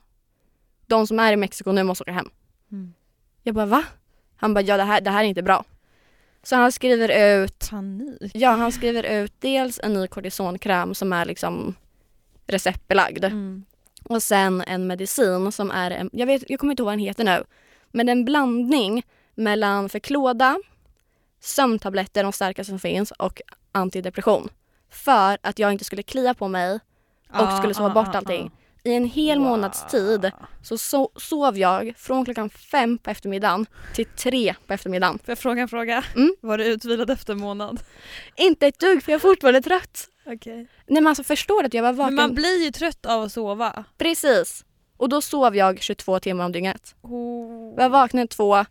De 0.86 1.06
som 1.06 1.18
är 1.18 1.32
i 1.32 1.36
Mexiko 1.36 1.72
nu 1.72 1.82
måste 1.82 2.02
åka 2.04 2.12
hem. 2.12 2.30
Mm. 2.72 2.94
Jag 3.42 3.54
bara, 3.54 3.66
va? 3.66 3.84
Han 4.36 4.54
bara, 4.54 4.60
ja 4.60 4.76
det 4.76 4.82
här, 4.82 5.00
det 5.00 5.10
här 5.10 5.24
är 5.24 5.28
inte 5.28 5.42
bra. 5.42 5.64
Så 6.48 6.56
han 6.56 6.72
skriver 6.72 7.42
ut, 7.42 7.70
Panik. 7.70 8.30
ja 8.34 8.50
han 8.50 8.72
skriver 8.72 9.02
ut 9.22 9.32
dels 9.38 9.80
en 9.82 9.92
ny 9.92 10.06
kortisonkräm 10.06 10.94
som 10.94 11.12
är 11.12 11.24
liksom 11.24 11.74
receptbelagd. 12.46 13.24
Mm. 13.24 13.64
Och 14.04 14.22
sen 14.22 14.62
en 14.66 14.86
medicin 14.86 15.52
som 15.52 15.70
är, 15.70 15.90
en, 15.90 16.10
jag, 16.12 16.26
vet, 16.26 16.50
jag 16.50 16.60
kommer 16.60 16.70
inte 16.70 16.80
ihåg 16.80 16.86
vad 16.86 16.92
den 16.92 17.06
heter 17.06 17.24
nu, 17.24 17.44
men 17.90 18.08
en 18.08 18.24
blandning 18.24 19.02
mellan 19.34 19.88
Förklåda, 19.88 20.58
sömntabletter, 21.40 22.22
de 22.22 22.32
starkaste 22.32 22.70
som 22.70 22.78
finns, 22.78 23.10
och 23.10 23.40
antidepression. 23.72 24.48
För 24.90 25.38
att 25.42 25.58
jag 25.58 25.72
inte 25.72 25.84
skulle 25.84 26.02
klia 26.02 26.34
på 26.34 26.48
mig 26.48 26.80
och 27.32 27.52
skulle 27.58 27.74
sova 27.74 27.90
bort 27.90 28.14
allting. 28.14 28.50
I 28.88 28.94
en 28.94 29.04
hel 29.04 29.40
månads 29.40 29.86
tid 29.90 30.30
så, 30.62 30.74
so- 30.76 31.10
sov 31.16 31.58
jag 31.58 31.92
från 31.96 32.24
klockan 32.24 32.50
fem 32.50 32.98
på 32.98 33.10
eftermiddagen 33.10 33.66
till 33.94 34.06
tre 34.06 34.54
på 34.66 34.72
eftermiddagen. 34.72 35.18
Får 35.18 35.30
jag 35.30 35.38
fråga 35.38 35.62
en 35.62 35.68
fråga? 35.68 36.04
Mm. 36.16 36.34
Var 36.40 36.58
du 36.58 36.64
utvilad 36.64 37.10
efter 37.10 37.32
en 37.32 37.40
månad? 37.40 37.80
Inte 38.36 38.66
ett 38.66 38.78
dugg 38.78 39.02
för 39.02 39.12
jag 39.12 39.16
är 39.18 39.20
fortfarande 39.20 39.62
trött. 39.62 40.08
Okej. 40.26 40.54
Nej 40.86 41.02
men 41.02 41.06
alltså 41.06 41.24
förstår 41.24 41.62
du 41.62 41.66
att 41.66 41.74
jag 41.74 41.82
var 41.82 41.92
vaken? 41.92 42.14
Men 42.14 42.24
man 42.24 42.34
blir 42.34 42.64
ju 42.64 42.70
trött 42.70 43.06
av 43.06 43.22
att 43.22 43.32
sova. 43.32 43.84
Precis. 43.98 44.64
Och 44.96 45.08
då 45.08 45.20
sov 45.20 45.56
jag 45.56 45.82
22 45.82 46.20
timmar 46.20 46.44
om 46.44 46.52
dygnet. 46.52 46.94
Oh. 47.02 47.74
Jag 47.76 47.90
vaknade 47.90 48.26
två 48.26 48.64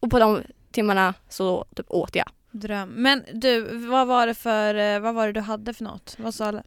och 0.00 0.10
på 0.10 0.18
de 0.18 0.42
timmarna 0.72 1.14
så 1.28 1.64
typ 1.76 1.86
åt 1.88 2.16
jag. 2.16 2.28
Dröm. 2.50 2.88
Men 2.88 3.24
du, 3.32 3.78
vad 3.78 4.06
var 4.06 4.26
det 4.26 4.34
för, 4.34 4.74
eh, 4.74 5.00
vad 5.00 5.14
var 5.14 5.26
det 5.26 5.32
du 5.32 5.40
hade 5.40 5.74
för 5.74 5.84
något? 5.84 6.16
Vad 6.18 6.34
sa, 6.34 6.62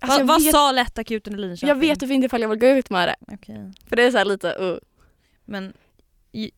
Alltså, 0.00 0.24
vad, 0.24 0.42
vet, 0.42 0.52
sa 0.52 0.72
lättakuten 0.72 1.34
i 1.34 1.36
Linköping? 1.36 1.68
jag 1.68 1.76
vet 1.76 2.02
inte 2.02 2.26
ifall 2.26 2.42
jag 2.42 2.48
vill 2.48 2.58
gå 2.58 2.66
ut 2.66 2.90
med 2.90 3.08
det. 3.08 3.34
Okej. 3.34 3.72
För 3.88 3.96
det 3.96 4.02
är 4.02 4.10
så 4.10 4.18
här 4.18 4.24
lite 4.24 4.56
uh. 4.60 4.76
Men 5.44 5.72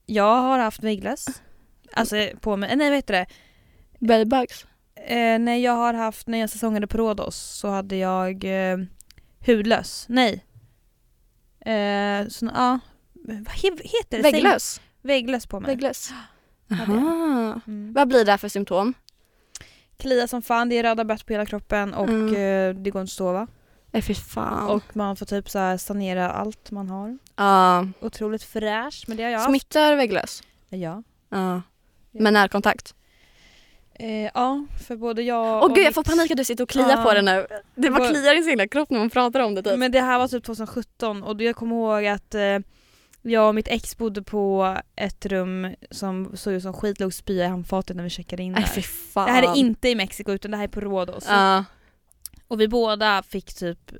jag 0.06 0.42
har 0.42 0.58
haft 0.58 0.82
vägglöss. 0.82 1.26
Alltså 1.92 2.28
på 2.40 2.56
mig, 2.56 2.76
nej 2.76 2.88
vad 2.90 2.96
heter 2.96 3.14
det? 3.14 3.26
Babybugs. 3.98 4.66
Eh, 5.06 5.38
nej 5.38 5.62
jag 5.62 5.72
har 5.72 5.94
haft, 5.94 6.26
när 6.26 6.38
jag 6.38 6.50
säsongade 6.50 6.86
på 6.86 6.98
Rhodos 6.98 7.36
så 7.36 7.68
hade 7.68 7.96
jag 7.96 8.44
eh, 8.44 8.78
hudlös. 9.46 10.06
Nej. 10.08 10.44
Eh, 11.60 12.28
så, 12.28 12.46
ja. 12.54 12.78
Vad 13.12 13.46
he- 13.46 13.80
heter 13.84 14.16
det? 14.16 14.22
Vägglös. 14.22 14.80
Vägglöss 15.02 15.46
på 15.46 15.60
mig. 15.60 15.66
Vägglös. 15.70 16.12
Aha. 16.70 17.60
Mm. 17.66 17.92
Vad 17.92 18.08
blir 18.08 18.24
det 18.24 18.38
för 18.38 18.48
symptom? 18.48 18.94
Klia 19.98 20.26
som 20.28 20.42
fan, 20.42 20.68
det 20.68 20.78
är 20.78 20.82
röda 20.82 21.04
bett 21.04 21.26
på 21.26 21.32
hela 21.32 21.46
kroppen 21.46 21.94
och 21.94 22.08
Mm. 22.08 22.28
eh, 22.28 22.82
det 22.82 22.90
går 22.90 23.00
inte 23.02 23.10
att 23.10 23.16
sova. 23.16 23.46
Nej 23.90 24.02
fy 24.02 24.14
fan. 24.14 24.68
Och 24.68 24.82
man 24.96 25.16
får 25.16 25.26
typ 25.26 25.50
så 25.50 25.58
här 25.58 25.76
sanera 25.76 26.30
allt 26.30 26.70
man 26.70 26.88
har. 26.90 27.18
Ja. 27.36 27.86
Otroligt 28.00 28.42
fräscht 28.42 29.08
men 29.08 29.16
det 29.16 29.22
har 29.22 29.30
jag. 29.30 29.42
Smittar 29.42 29.94
vägglös? 29.96 30.42
Ja. 30.68 31.02
Ja. 31.30 31.62
Med 32.10 32.32
närkontakt? 32.32 32.94
Eh, 33.94 34.30
ja, 34.34 34.66
för 34.88 34.96
både 34.96 35.22
jag 35.22 35.56
Åh 35.56 35.64
och 35.64 35.74
gud 35.74 35.86
jag 35.86 35.94
får 35.94 36.02
panik 36.02 36.30
att 36.30 36.36
du 36.36 36.44
sitter 36.44 36.64
och 36.64 36.70
kliar 36.70 36.90
Ja. 36.96 37.02
på 37.02 37.12
det 37.14 37.22
nu. 37.22 37.46
Det 37.74 37.90
bara 37.90 38.08
kliar 38.08 38.38
i 38.38 38.42
sin 38.42 38.50
hela 38.50 38.68
kropp 38.68 38.90
när 38.90 38.98
man 38.98 39.10
pratar 39.10 39.40
om 39.40 39.54
det 39.54 39.62
typ. 39.62 39.78
Men 39.78 39.92
det 39.92 40.00
här 40.00 40.18
var 40.18 40.28
typ 40.28 40.44
2017 40.44 41.22
och 41.22 41.42
jag 41.42 41.56
kommer 41.56 41.76
ihåg 41.76 42.06
att 42.06 42.34
eh, 42.34 42.58
jag 43.22 43.48
och 43.48 43.54
mitt 43.54 43.68
ex 43.68 43.96
bodde 43.96 44.22
på 44.22 44.76
ett 44.96 45.26
rum 45.26 45.74
som 45.90 46.36
såg 46.36 46.52
ut 46.52 46.62
som 46.62 46.72
skit, 46.72 47.00
låg 47.00 47.14
spya 47.14 47.44
i 47.44 47.48
handfatet 47.48 47.96
när 47.96 48.04
vi 48.04 48.10
checkade 48.10 48.42
in 48.42 48.52
där. 48.52 48.82
Fan. 48.82 49.26
Det 49.26 49.32
här 49.32 49.42
är 49.42 49.56
inte 49.56 49.88
i 49.88 49.94
Mexiko 49.94 50.32
utan 50.32 50.50
det 50.50 50.56
här 50.56 50.64
är 50.64 50.68
på 50.68 50.80
Rhodos. 50.80 51.24
Ja. 51.28 51.64
Och 52.48 52.60
vi 52.60 52.68
båda 52.68 53.22
fick 53.22 53.54
typ 53.54 53.92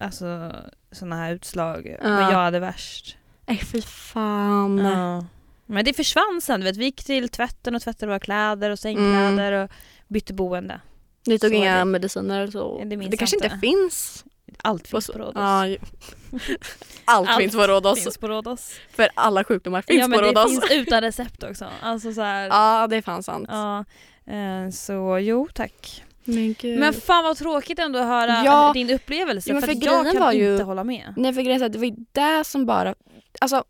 alltså 0.00 0.52
såna 0.92 1.16
här 1.16 1.32
utslag. 1.34 1.96
Ja. 2.02 2.08
Men 2.08 2.22
jag 2.30 2.38
hade 2.38 2.60
värst. 2.60 3.16
Nej 3.46 3.58
fy 3.58 3.82
fan. 3.82 4.78
Ja. 4.78 5.26
Men 5.66 5.84
det 5.84 5.92
försvann 5.94 6.40
sen, 6.42 6.60
du 6.60 6.66
vet. 6.66 6.76
vi 6.76 6.84
gick 6.84 7.04
till 7.04 7.28
tvätten 7.28 7.74
och 7.74 7.82
tvättade 7.82 8.06
våra 8.06 8.20
kläder 8.20 8.70
och 8.70 8.78
sängkläder 8.78 9.52
och 9.52 9.70
bytte 10.08 10.34
boende. 10.34 10.80
Ni 11.26 11.38
tog 11.38 11.50
Så 11.50 11.56
inga 11.56 11.78
det. 11.78 11.84
mediciner 11.84 12.40
eller 12.40 12.52
så? 12.52 12.84
Det 12.84 12.96
det 12.96 13.16
kanske 13.16 13.36
inte 13.36 13.58
finns? 13.58 14.24
Allt 14.62 14.88
finns 14.88 15.06
på 15.06 15.18
Rhodos. 15.18 15.34
Ja, 15.36 15.60
Allt, 17.04 17.28
Allt 17.28 17.38
finns 17.40 17.54
på 17.54 17.66
Rhodos. 17.66 18.02
finns 18.04 18.18
på 18.18 18.28
Rhodos. 18.28 18.72
För 18.90 19.08
alla 19.14 19.44
sjukdomar 19.44 19.82
finns 19.82 20.00
ja 20.00 20.08
men 20.08 20.18
på 20.18 20.24
det 20.24 20.30
Rhodos. 20.30 20.50
finns 20.50 20.70
utan 20.86 21.00
recept 21.02 21.42
också. 21.42 21.66
Alltså 21.82 22.12
så 22.12 22.20
här, 22.20 22.46
Ja 22.46 22.86
det 22.90 22.96
är 22.96 23.02
fan 23.02 23.22
sant. 23.22 23.48
ja. 23.52 23.84
Eh, 24.34 24.70
Så 24.70 25.18
jo 25.20 25.48
tack. 25.54 26.04
Men 26.24 26.54
gud. 26.60 26.78
Men 26.80 26.92
fan 26.94 27.24
vad 27.24 27.36
tråkigt 27.36 27.78
ändå 27.78 27.98
att 27.98 28.06
höra 28.06 28.42
Ja. 28.44 28.70
din 28.74 28.90
upplevelse 28.90 29.50
Ja, 29.52 29.60
för, 29.60 29.66
för 29.66 29.84
jag 29.86 30.12
kan 30.12 30.20
var 30.22 30.32
ju- 30.32 30.52
inte 30.52 30.64
hålla 30.64 30.84
med. 30.84 31.14
Nej 31.16 31.32
för 31.32 31.42
grejen 31.42 31.62
är 31.62 31.66
att 31.66 31.72
det 31.72 31.78
var 31.78 31.86
ju 31.86 31.94
det 32.12 32.44
som 32.44 32.66
bara, 32.66 32.94
alltså 33.40 33.64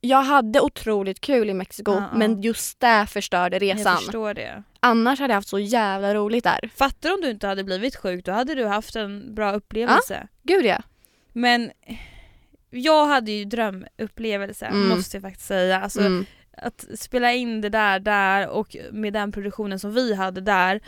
jag 0.00 0.22
hade 0.22 0.60
otroligt 0.60 1.20
kul 1.20 1.50
i 1.50 1.54
Mexiko 1.54 1.92
Ja, 1.92 2.08
ja. 2.12 2.18
men 2.18 2.42
just 2.42 2.80
det 2.80 3.06
förstörde 3.08 3.56
Jag 3.56 3.62
resan. 3.78 3.96
förstår 3.96 4.34
det. 4.34 4.62
Annars 4.80 5.20
hade 5.20 5.30
jag 5.32 5.36
haft 5.36 5.48
så 5.48 5.58
jävla 5.58 6.14
roligt 6.14 6.44
där. 6.44 6.70
Fattar 6.76 7.14
om 7.14 7.20
du 7.20 7.30
inte 7.30 7.46
hade 7.46 7.64
blivit 7.64 7.96
sjuk, 7.96 8.24
då 8.24 8.32
hade 8.32 8.54
du 8.54 8.66
haft 8.66 8.96
en 8.96 9.34
bra 9.34 9.52
upplevelse. 9.52 10.28
Gud 10.42 10.64
ja. 10.66 10.78
Men 11.32 11.70
jag 12.70 13.06
hade 13.06 13.32
ju 13.32 13.44
drömupplevelse 13.44 14.66
Mm. 14.66 14.88
måste 14.88 15.16
jag 15.16 15.22
faktiskt 15.22 15.46
säga. 15.46 15.80
Alltså, 15.80 16.00
mm. 16.00 16.26
Att 16.62 16.84
spela 16.94 17.32
in 17.32 17.60
det 17.60 17.68
där 17.68 17.98
där 18.00 18.48
och 18.48 18.76
med 18.92 19.12
den 19.12 19.32
produktionen 19.32 19.78
som 19.78 19.94
vi 19.94 20.14
hade 20.14 20.40
där 20.40 20.80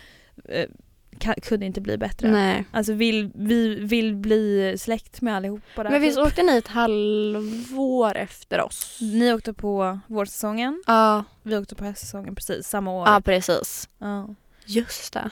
kunde 1.42 1.66
inte 1.66 1.80
bli 1.80 1.98
bättre. 1.98 2.30
Nej. 2.30 2.64
Alltså 2.70 2.92
vill, 2.92 3.30
vi 3.34 3.74
vill 3.74 4.16
bli 4.16 4.74
släkt 4.78 5.20
med 5.20 5.36
allihopa 5.36 5.82
där. 5.82 5.90
Men 5.90 6.00
visst 6.02 6.16
typ. 6.18 6.26
åkte 6.26 6.42
ni 6.42 6.56
ett 6.56 6.68
halvår 6.68 8.16
efter 8.16 8.60
oss? 8.60 8.98
Ni 9.00 9.32
åkte 9.32 9.52
på 9.52 9.98
vårsäsongen, 10.06 10.82
Ja, 10.86 11.24
vi 11.42 11.56
åkte 11.56 11.74
på 11.74 11.84
höstsäsongen 11.84 12.34
precis 12.34 12.68
samma 12.68 12.90
år. 12.92 13.08
ja 13.08 13.20
precis. 13.20 13.88
Ja. 13.98 14.28
Just 14.64 15.12
det. 15.12 15.30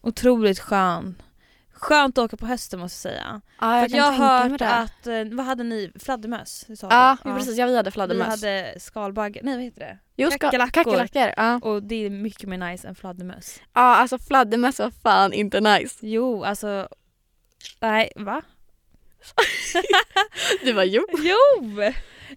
Otroligt 0.00 0.58
skön. 0.60 1.14
Skönt 1.80 2.18
att 2.18 2.24
åka 2.24 2.36
på 2.36 2.46
hösten 2.46 2.80
måste 2.80 3.08
jag 3.08 3.14
säga. 3.14 3.40
För 3.58 3.66
jag 3.80 3.90
jag 3.90 4.12
har 4.12 4.48
hört 4.48 4.60
att, 4.62 5.06
eh, 5.06 5.24
vad 5.32 5.46
hade 5.46 5.64
ni? 5.64 5.92
Fladdermöss? 5.98 6.64
Ja, 6.68 7.16
ja. 7.24 7.34
precis. 7.36 7.56
Ja, 7.58 7.66
vi 7.66 7.76
hade 7.76 7.90
Vi 7.90 7.92
fladdermöss. 7.92 8.28
hade 8.28 8.74
skalbagge, 8.78 9.40
nej 9.42 9.54
vad 9.54 9.64
heter 9.64 9.80
det? 9.80 9.98
Jo, 10.16 10.30
kackerlackor. 10.30 10.84
kackerlackor. 10.84 11.32
Ja. 11.36 11.60
Och 11.62 11.82
det 11.82 12.06
är 12.06 12.10
mycket 12.10 12.48
mer 12.48 12.58
nice 12.70 12.88
än 12.88 12.94
fladdermöss. 12.94 13.60
ja, 13.74 13.80
alltså 13.96 14.18
fladdermöss 14.18 14.78
var 14.78 14.90
fan 15.02 15.32
inte 15.32 15.60
nice. 15.60 15.96
Jo, 16.00 16.44
alltså... 16.44 16.88
Nej, 17.80 18.12
va? 18.16 18.42
Du 20.64 20.72
var 20.72 20.84
jo. 20.84 21.06
Jo! 21.18 21.36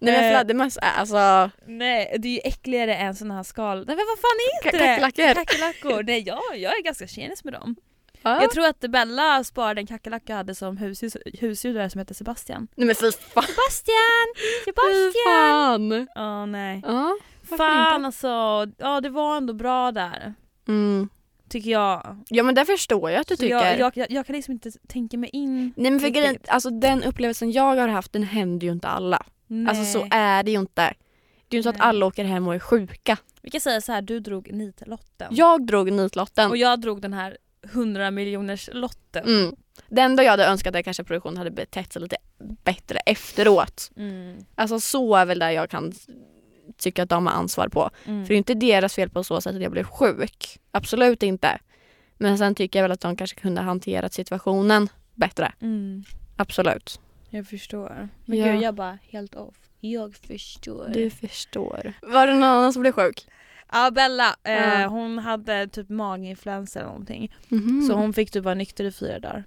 men 0.00 0.24
Eh, 0.24 0.30
fladdermöss 0.30 0.78
är 0.82 0.92
alltså 1.00 1.50
Nej, 1.66 2.16
det 2.18 2.28
är 2.28 2.32
ju 2.32 2.40
äckligare 2.44 2.94
än 2.96 3.14
såna 3.14 3.34
här 3.34 3.42
skal... 3.42 3.76
Nej 3.86 3.96
men 3.96 4.06
vad 4.08 4.18
fan 4.18 4.38
ka- 4.62 4.64
heter 4.64 4.78
det? 4.78 4.86
kackerlackor. 5.00 5.34
Kackerlackor. 5.44 6.02
Nej, 6.02 6.22
jag, 6.26 6.40
jag 6.56 6.78
är 6.78 6.82
ganska 6.82 7.06
tjenis 7.06 7.44
med 7.44 7.52
dem. 7.52 7.76
Ja. 8.22 8.42
Jag 8.42 8.50
tror 8.50 8.66
att 8.66 8.80
Bella 8.80 9.44
sparade 9.44 9.80
en 9.80 9.86
kackerlacka 9.86 10.24
jag 10.32 10.36
hade 10.36 10.54
som 10.54 10.76
husdjur, 10.76 11.10
husdjur 11.40 11.74
där 11.74 11.88
som 11.88 11.98
hette 11.98 12.14
Sebastian. 12.14 12.68
Nej 12.74 12.86
men 12.86 12.94
fy 12.96 13.12
fan. 13.12 13.44
Sebastian! 13.44 14.26
Fy 14.36 14.64
Sebastian! 14.64 15.26
fan. 15.26 16.06
Ja, 16.14 16.46
nej. 16.46 16.82
Ja, 16.86 17.16
Fan 17.58 17.96
inte? 17.96 18.06
alltså, 18.06 18.28
ja 18.78 19.00
det 19.00 19.08
var 19.08 19.36
ändå 19.36 19.52
bra 19.52 19.92
där. 19.92 20.34
Mm. 20.68 21.08
Tycker 21.48 21.70
jag. 21.70 22.24
Ja 22.28 22.42
men 22.42 22.54
det 22.54 22.64
förstår 22.64 23.10
jag 23.10 23.20
att 23.20 23.26
du 23.28 23.36
Så 23.36 23.40
tycker. 23.40 23.56
jag, 23.56 23.78
jag, 23.78 23.96
jag, 23.96 24.10
jag 24.10 24.26
kan 24.26 24.36
liksom 24.36 24.52
inte 24.52 24.70
tänka 24.88 25.18
mig 25.18 25.30
in 25.32 25.72
Nej 25.76 25.90
men 25.90 26.00
för 26.00 26.08
grejen, 26.08 26.38
alltså 26.48 26.70
den 26.70 27.02
upplevelsen 27.04 27.52
jag 27.52 27.76
har 27.76 27.88
haft 27.88 28.12
den 28.12 28.22
händer 28.22 28.66
ju 28.66 28.72
inte 28.72 28.88
alla. 28.88 29.26
Nej. 29.46 29.68
Alltså 29.68 29.98
så 29.98 30.06
är 30.10 30.42
det 30.42 30.50
ju 30.50 30.58
inte. 30.58 30.94
Det 31.48 31.56
är 31.56 31.56
ju 31.56 31.58
inte 31.58 31.62
så 31.62 31.70
att 31.70 31.88
alla 31.88 32.06
åker 32.06 32.24
hem 32.24 32.48
och 32.48 32.54
är 32.54 32.58
sjuka. 32.58 33.16
Vi 33.42 33.50
kan 33.50 33.60
säga 33.60 33.80
så 33.80 33.92
här, 33.92 34.02
du 34.02 34.20
drog 34.20 34.52
nitlotten. 34.52 35.28
Jag 35.30 35.66
drog 35.66 35.92
nitlotten. 35.92 36.50
Och 36.50 36.56
jag 36.56 36.80
drog 36.80 37.00
den 37.02 37.12
här 37.12 37.36
100 37.62 38.10
miljoners 38.10 38.70
lotten. 38.72 39.24
Mm. 39.24 39.56
Det 39.88 40.00
enda 40.00 40.22
jag 40.22 40.30
hade 40.30 40.46
önskat 40.46 40.74
är 40.74 40.78
att 40.78 40.84
kanske 40.84 41.04
produktionen 41.04 41.36
hade 41.36 41.50
betett 41.50 41.92
sig 41.92 42.02
lite 42.02 42.16
bättre 42.64 42.98
efteråt. 42.98 43.90
Mm. 43.96 44.44
Alltså 44.54 44.80
så 44.80 45.16
är 45.16 45.26
väl 45.26 45.38
det 45.38 45.52
jag 45.52 45.70
kan 45.70 45.92
tycka 46.76 47.02
att 47.02 47.08
de 47.08 47.26
har 47.26 47.34
ansvar 47.34 47.68
på. 47.68 47.90
Mm. 48.04 48.24
För 48.24 48.28
det 48.28 48.34
är 48.34 48.38
inte 48.38 48.54
deras 48.54 48.94
fel 48.94 49.10
på 49.10 49.24
så 49.24 49.40
sätt 49.40 49.56
att 49.56 49.62
jag 49.62 49.72
blev 49.72 49.84
sjuk. 49.84 50.58
Absolut 50.70 51.22
inte. 51.22 51.58
Men 52.18 52.38
sen 52.38 52.54
tycker 52.54 52.78
jag 52.78 52.84
väl 52.84 52.92
att 52.92 53.00
de 53.00 53.16
kanske 53.16 53.40
kunde 53.40 53.60
ha 53.60 53.66
hanterat 53.66 54.12
situationen 54.12 54.88
bättre. 55.14 55.52
Mm. 55.60 56.04
Absolut. 56.36 57.00
Jag 57.30 57.46
förstår. 57.46 58.08
Men 58.24 58.38
Ja. 58.38 58.52
gud 58.52 58.62
jag 58.62 58.74
bara 58.74 58.98
helt 59.10 59.34
off. 59.34 59.54
Jag 59.80 60.14
förstår. 60.14 60.90
Du 60.94 61.10
förstår. 61.10 61.92
Var 62.02 62.26
det 62.26 62.32
någon 62.34 62.42
annan 62.42 62.72
som 62.72 62.82
blev 62.82 62.92
sjuk? 62.92 63.26
Ja 63.72 63.90
Bella, 63.90 64.36
eh, 64.44 64.90
hon 64.90 65.18
hade 65.18 65.66
typ 65.68 65.88
maginfluensa 65.88 66.78
eller 66.80 66.88
någonting. 66.88 67.34
Mhm. 67.48 67.82
Så 67.88 67.94
hon 67.94 68.12
fick 68.12 68.30
typ 68.30 68.44
vara 68.44 68.54
nykter 68.54 68.84
i 68.84 68.92
fyra 68.92 69.18
dagar. 69.18 69.44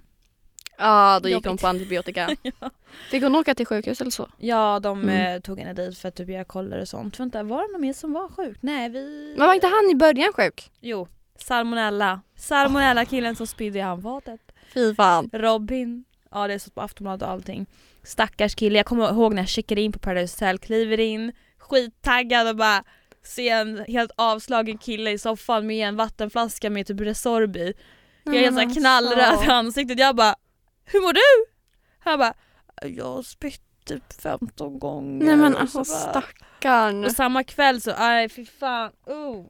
Ja, 0.78 1.20
då 1.22 1.28
gick 1.28 1.36
hon 1.36 1.42
Jobbigt. 1.44 1.60
på 1.62 1.66
antibiotika. 1.68 2.36
ja. 2.42 2.70
Fick 3.10 3.22
hon 3.22 3.34
åka 3.36 3.54
till 3.54 3.66
sjukhus 3.66 4.00
eller 4.00 4.10
så? 4.10 4.28
Ja 4.38 4.80
de 4.82 5.02
Mm. 5.02 5.34
eh, 5.36 5.40
tog 5.40 5.58
henne 5.58 5.72
dit 5.72 5.98
för 5.98 6.08
att 6.08 6.14
typ 6.14 6.28
göra 6.28 6.44
koller 6.44 6.80
och 6.80 6.88
sånt. 6.88 7.20
Vänta 7.20 7.42
var 7.42 7.62
det 7.66 7.72
någon 7.72 7.80
mer 7.80 7.92
som 7.92 8.12
var 8.12 8.28
sjuk? 8.28 8.58
Nej 8.60 8.88
vi... 8.88 9.34
Men 9.38 9.46
var 9.46 9.54
inte 9.54 9.66
han 9.66 9.90
i 9.90 9.94
början 9.94 10.32
sjuk? 10.32 10.70
Jo, 10.80 11.08
salmonella. 11.38 12.20
Salmonella 12.36 13.04
killen 13.04 13.36
som 13.36 13.46
spydde 13.46 13.78
i 13.78 13.82
handfatet. 13.82 14.40
Fy 14.74 14.94
fan. 14.94 15.30
Robin. 15.32 16.04
Ja 16.30 16.46
det 16.46 16.54
är 16.54 16.58
så 16.58 16.70
på 16.70 16.80
Aftonbladet 16.80 17.22
och 17.22 17.28
allting. 17.30 17.66
Stackars 18.02 18.54
kille. 18.54 18.78
Jag 18.78 18.86
kommer 18.86 19.10
ihåg 19.10 19.34
när 19.34 19.42
jag 19.42 19.48
checkade 19.48 19.80
in 19.80 19.92
på 19.92 19.98
Paradise 19.98 20.34
Hotel, 20.44 20.58
kliver 20.58 21.00
in, 21.00 21.32
skittaggad 21.58 22.48
och 22.48 22.56
bara 22.56 22.84
ser 23.26 23.56
en 23.56 23.84
helt 23.88 24.10
avslagen 24.16 24.78
kille 24.78 25.10
i 25.10 25.18
soffan 25.18 25.66
med 25.66 25.88
en 25.88 25.96
vattenflaska 25.96 26.70
med 26.70 26.86
typ 26.86 27.00
Resorb 27.00 27.56
i. 27.56 27.74
Jag 28.24 28.34
är 28.34 28.40
helt 28.40 28.56
såhär 28.56 28.74
knallröd 28.74 29.44
i 29.44 29.50
ansiktet. 29.50 29.98
Jag 29.98 30.16
bara 30.16 30.34
Hur 30.84 31.00
mår 31.00 31.12
du? 31.12 31.52
Han 31.98 32.18
bara 32.18 32.34
Jag 32.82 33.04
har 33.04 33.22
spytt 33.22 33.62
typ 33.84 34.12
15 34.22 34.78
gånger. 34.78 35.26
Nej 35.26 35.36
men 35.36 35.56
alltså 35.56 35.84
stackarn. 35.84 37.04
Och 37.04 37.12
samma 37.12 37.44
kväll 37.44 37.80
så, 37.80 37.92
aj 37.96 38.28
fy 38.28 38.46
fan. 38.46 38.92
Oh. 39.06 39.46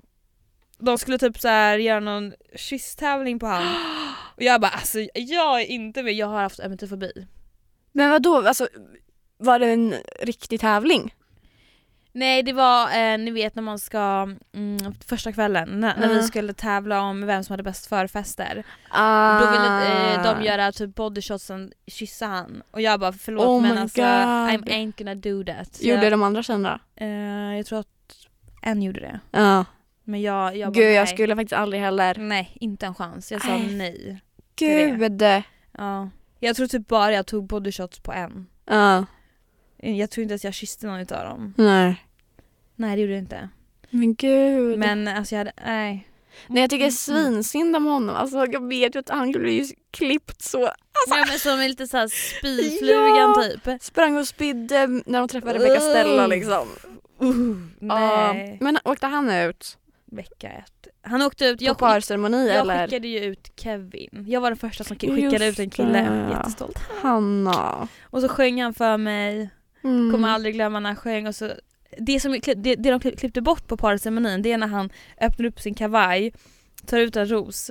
De 0.78 0.98
skulle 0.98 1.18
typ 1.18 1.38
så 1.38 1.48
här 1.48 1.78
göra 1.78 2.00
någon 2.00 2.32
kysstävling 2.54 3.38
på 3.38 3.46
han. 3.46 3.74
Och 4.36 4.42
jag 4.42 4.60
bara 4.60 4.70
alltså 4.70 4.98
jag 5.14 5.60
är 5.60 5.66
inte 5.66 6.02
med, 6.02 6.12
jag 6.12 6.26
har 6.26 6.42
haft 6.42 6.60
emetofobi. 6.60 7.26
Men 7.92 8.10
vad 8.10 8.22
då? 8.22 8.36
Alltså, 8.36 8.68
var 9.38 9.58
det 9.58 9.66
en 9.66 9.94
riktig 10.20 10.60
tävling? 10.60 11.14
Nej 12.16 12.42
det 12.42 12.52
var, 12.52 12.82
eh, 12.82 13.18
ni 13.18 13.30
vet 13.30 13.54
när 13.54 13.62
man 13.62 13.78
ska, 13.78 14.28
mm, 14.54 14.94
första 15.06 15.32
kvällen 15.32 15.80
när, 15.80 15.96
när 15.96 16.08
vi 16.08 16.22
skulle 16.22 16.52
tävla 16.52 17.00
om 17.00 17.26
vem 17.26 17.44
som 17.44 17.52
hade 17.52 17.62
bäst 17.62 17.86
förfester. 17.86 18.64
Ah. 18.90 19.40
Då 19.40 19.50
ville 19.50 20.14
eh, 20.14 20.22
de 20.22 20.44
göra 20.44 20.72
typ 20.72 20.94
bodyshots 20.94 21.50
kyssa 21.86 22.26
han. 22.26 22.62
Och 22.70 22.80
jag 22.80 23.00
bara 23.00 23.12
förlåt 23.12 23.46
Oh 23.46 23.62
men 23.62 23.78
alltså 23.78 24.00
God. 24.00 24.08
I'm 24.08 24.64
ain't 24.64 24.98
gonna 24.98 25.14
do 25.14 25.44
that. 25.44 25.74
Så 25.74 25.86
Gjorde 25.86 26.02
jag, 26.02 26.12
de 26.12 26.22
andra 26.22 26.42
tjejerna 26.42 26.80
eh, 26.96 27.56
jag 27.56 27.66
tror 27.66 27.78
att 27.78 28.26
en 28.62 28.82
gjorde 28.82 29.00
det. 29.00 29.20
Ja. 29.30 29.64
Men 30.04 30.22
jag, 30.22 30.56
jag 30.56 30.72
bara, 30.72 30.80
Gud 30.80 30.92
jag 30.92 31.04
nej. 31.04 31.14
skulle 31.14 31.36
faktiskt 31.36 31.52
aldrig 31.52 31.82
heller. 31.82 32.14
Nej, 32.18 32.56
inte 32.60 32.86
en 32.86 32.94
chans. 32.94 33.32
Jag 33.32 33.42
sa 33.42 33.48
Nej. 33.48 33.74
nej. 33.74 34.20
Gud. 34.56 35.22
Ja. 35.78 36.08
Jag 36.40 36.56
tror 36.56 36.66
typ 36.66 36.88
bara 36.88 37.12
jag 37.12 37.26
tog 37.26 37.46
bodyshots 37.46 37.98
på 38.00 38.12
en. 38.12 38.46
Ja. 38.64 39.04
Jag 39.78 40.10
tror 40.10 40.22
inte 40.22 40.34
att 40.34 40.44
jag 40.44 40.54
kysste 40.54 40.86
någon 40.86 41.00
utav 41.00 41.24
dem. 41.24 41.54
Nej. 41.56 42.04
Nej 42.76 42.96
det 42.96 43.02
gjorde 43.02 43.12
jag 43.12 43.22
inte. 43.22 43.48
Men 43.90 44.14
gud. 44.14 44.78
Men 44.78 45.08
alltså 45.08 45.34
jag 45.34 45.40
hade, 45.40 45.52
nej. 45.66 46.08
Nej 46.46 46.60
jag 46.62 46.70
tycker 46.70 46.84
Mm. 46.84 46.92
svinsynd 46.92 47.76
om 47.76 47.84
honom. 47.84 48.16
Alltså 48.16 48.46
jag 48.46 48.68
vet 48.68 48.94
ju 48.94 48.98
att 48.98 49.08
han 49.08 49.32
blev 49.32 49.48
ju 49.48 49.64
klippt 49.90 50.42
så. 50.42 50.58
Ja 51.08 51.24
men 51.28 51.38
som 51.38 51.60
en 51.60 51.68
lite 51.68 51.86
såhär 51.86 52.08
spyflugan 52.08 53.34
Ja. 53.36 53.42
typ. 53.42 53.82
Sprang 53.82 54.16
och 54.16 54.28
spydde 54.28 54.86
när 54.86 55.18
de 55.18 55.28
träffade 55.28 55.54
Rebecca 55.58 55.80
Stella 55.80 56.22
Uh. 56.22 56.28
liksom. 56.28 56.68
nej. 57.78 58.48
Ja, 58.50 58.56
men 58.64 58.78
åkte 58.84 59.06
han 59.06 59.30
ut 59.30 59.78
Vecka 60.12 60.48
ett. 60.48 60.86
Han 61.02 61.22
åkte 61.22 61.44
ut, 61.46 61.58
på 61.58 61.64
jag, 61.64 61.78
parceremoni 61.78 62.48
jag 62.48 62.56
eller? 62.56 62.86
skickade 62.86 63.08
ju 63.08 63.18
ut 63.24 63.52
Kevin. 63.56 64.24
Jag 64.28 64.40
var 64.40 64.50
den 64.50 64.56
första 64.56 64.84
som 64.84 64.96
Just 65.00 65.14
skickade 65.16 65.46
ut 65.46 65.58
en 65.58 65.70
kille. 65.70 65.92
det. 66.02 66.28
Jättestolt. 66.30 66.78
Hanna. 67.02 67.88
Och 68.02 68.20
så 68.22 68.28
sjöng 68.28 68.62
han 68.62 68.74
för 68.74 68.96
mig. 68.96 69.50
Mm. 69.86 70.12
Kommer 70.12 70.28
aldrig 70.28 70.54
glömma 70.54 70.80
när 70.80 70.90
han 70.90 70.96
sjöng 70.96 71.26
och 71.26 71.34
så 71.34 71.52
det, 71.98 72.20
som, 72.20 72.32
det, 72.32 72.54
det 72.54 72.90
de 72.90 73.00
kli- 73.00 73.16
klippte 73.16 73.40
bort 73.40 73.66
på 73.66 73.76
parceremonin 73.76 74.42
det 74.42 74.52
är 74.52 74.58
när 74.58 74.66
han 74.66 74.90
öppnar 75.20 75.46
upp 75.46 75.60
sin 75.60 75.74
kavaj, 75.74 76.32
tar 76.86 76.98
ut 76.98 77.16
en 77.16 77.28
ros, 77.28 77.70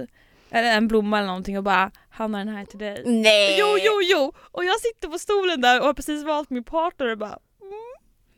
eller 0.49 0.78
en 0.78 0.88
blomma 0.88 1.17
eller 1.17 1.28
någonting 1.28 1.58
och 1.58 1.63
bara 1.63 1.91
“Han 2.10 2.34
har 2.34 2.45
den 2.45 2.56
här 2.56 2.65
till 2.65 2.80
dig”. 2.80 3.04
Nej! 3.06 3.58
Jo, 3.60 3.78
jo, 3.82 4.01
jo! 4.04 4.34
Och 4.51 4.65
jag 4.65 4.80
sitter 4.80 5.08
på 5.08 5.19
stolen 5.19 5.62
där 5.62 5.80
och 5.80 5.86
har 5.86 5.93
precis 5.93 6.23
valt 6.23 6.49
min 6.49 6.63
partner 6.63 7.12
och 7.12 7.17
bara 7.17 7.39
mm. 7.62 7.95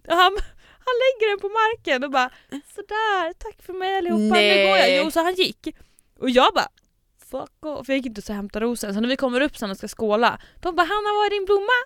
och 0.07 0.15
han, 0.15 0.37
han 0.87 0.95
lägger 1.03 1.29
den 1.29 1.39
på 1.39 1.49
marken 1.49 2.03
och 2.03 2.11
bara 2.11 2.29
“Sådär, 2.75 3.33
tack 3.33 3.61
för 3.65 3.73
mig 3.73 3.97
allihopa, 3.97 4.21
nu 4.21 4.29
Nej. 4.29 4.67
går 4.67 4.77
jag”. 4.77 5.05
Jo, 5.05 5.11
så 5.11 5.23
han 5.23 5.33
gick. 5.33 5.67
Och 6.19 6.29
jag 6.29 6.53
bara 6.55 6.69
“Fuck 7.31 7.65
off”, 7.65 7.85
för 7.85 7.93
jag 7.93 7.97
gick 7.97 8.05
inte 8.05 8.21
så 8.21 8.33
hämta 8.33 8.59
rosen. 8.59 8.93
Så 8.93 8.99
när 8.99 9.09
vi 9.09 9.15
kommer 9.15 9.41
upp 9.41 9.57
sen 9.57 9.71
och 9.71 9.77
ska 9.77 9.87
skåla, 9.87 10.39
de 10.61 10.75
bara 10.75 10.83
“Hanna, 10.83 11.13
var 11.15 11.25
är 11.25 11.29
din 11.29 11.45
blomma?” 11.45 11.79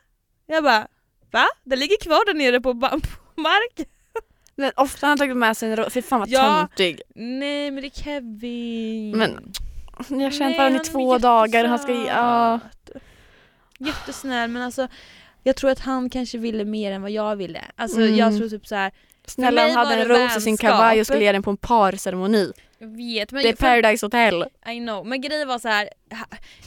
Jag 0.46 0.64
bara 0.64 0.88
“Va? 1.32 1.46
Den 1.64 1.80
ligger 1.80 1.98
kvar 2.02 2.26
där 2.26 2.34
nere 2.34 2.62
på, 2.62 2.74
på 2.80 2.88
marken”. 3.42 3.86
Men 4.56 4.72
ofta 4.76 5.06
har 5.06 5.10
han 5.10 5.18
tagit 5.18 5.38
med 5.38 5.58
sig 5.58 5.70
en 5.70 5.76
ro- 5.76 5.90
Fy 5.90 6.02
fan 6.02 6.20
vad 6.20 6.30
Ja. 6.30 6.68
töntig. 6.78 7.02
Nej 7.16 7.72
men 7.72 7.82
det 7.82 7.88
är 7.88 8.04
Kevin. 8.04 9.18
Men 9.18 9.54
Jag 10.10 10.18
har 10.18 10.32
känt 10.32 10.58
varandra 10.58 10.82
i 10.82 10.86
två 10.86 11.18
dagar. 11.18 11.66
Han 11.66 11.80
ska, 11.80 11.92
ja. 11.92 12.60
jättesöt. 12.64 13.04
Jättesnäll 13.80 14.50
men 14.50 14.62
alltså 14.62 14.88
jag 15.44 15.56
tror 15.56 15.70
att 15.72 15.80
han 15.80 16.10
kanske 16.10 16.38
ville 16.38 16.66
mer 16.66 16.92
än 16.92 17.02
vad 17.02 17.12
jag 17.12 17.36
ville. 17.36 17.62
Alltså 17.76 18.02
Mm. 18.02 18.16
jag 18.16 18.38
tror 18.38 18.50
typ 18.50 18.68
så 18.68 18.76
här. 18.76 18.92
Snälla 19.26 19.62
han 19.62 19.72
hade 19.72 19.96
en 20.02 20.08
ros 20.08 20.38
i 20.38 20.42
sin 20.42 20.58
kavaj 20.58 21.00
och 21.00 21.06
skulle 21.08 21.24
ge 21.24 21.32
den 21.32 21.44
på 21.44 21.50
en 21.52 21.58
parceremoni. 21.58 22.52
jag 22.80 22.88
vet 22.88 23.32
men 23.32 23.44
Det 23.44 23.50
är 23.50 23.56
Paradise 23.56 24.06
Hotel. 24.06 24.46
I 24.68 24.80
know. 24.80 25.06
Men 25.06 25.22
grejen 25.22 25.48
var 25.48 25.60
så 25.60 25.68
här. 25.68 25.90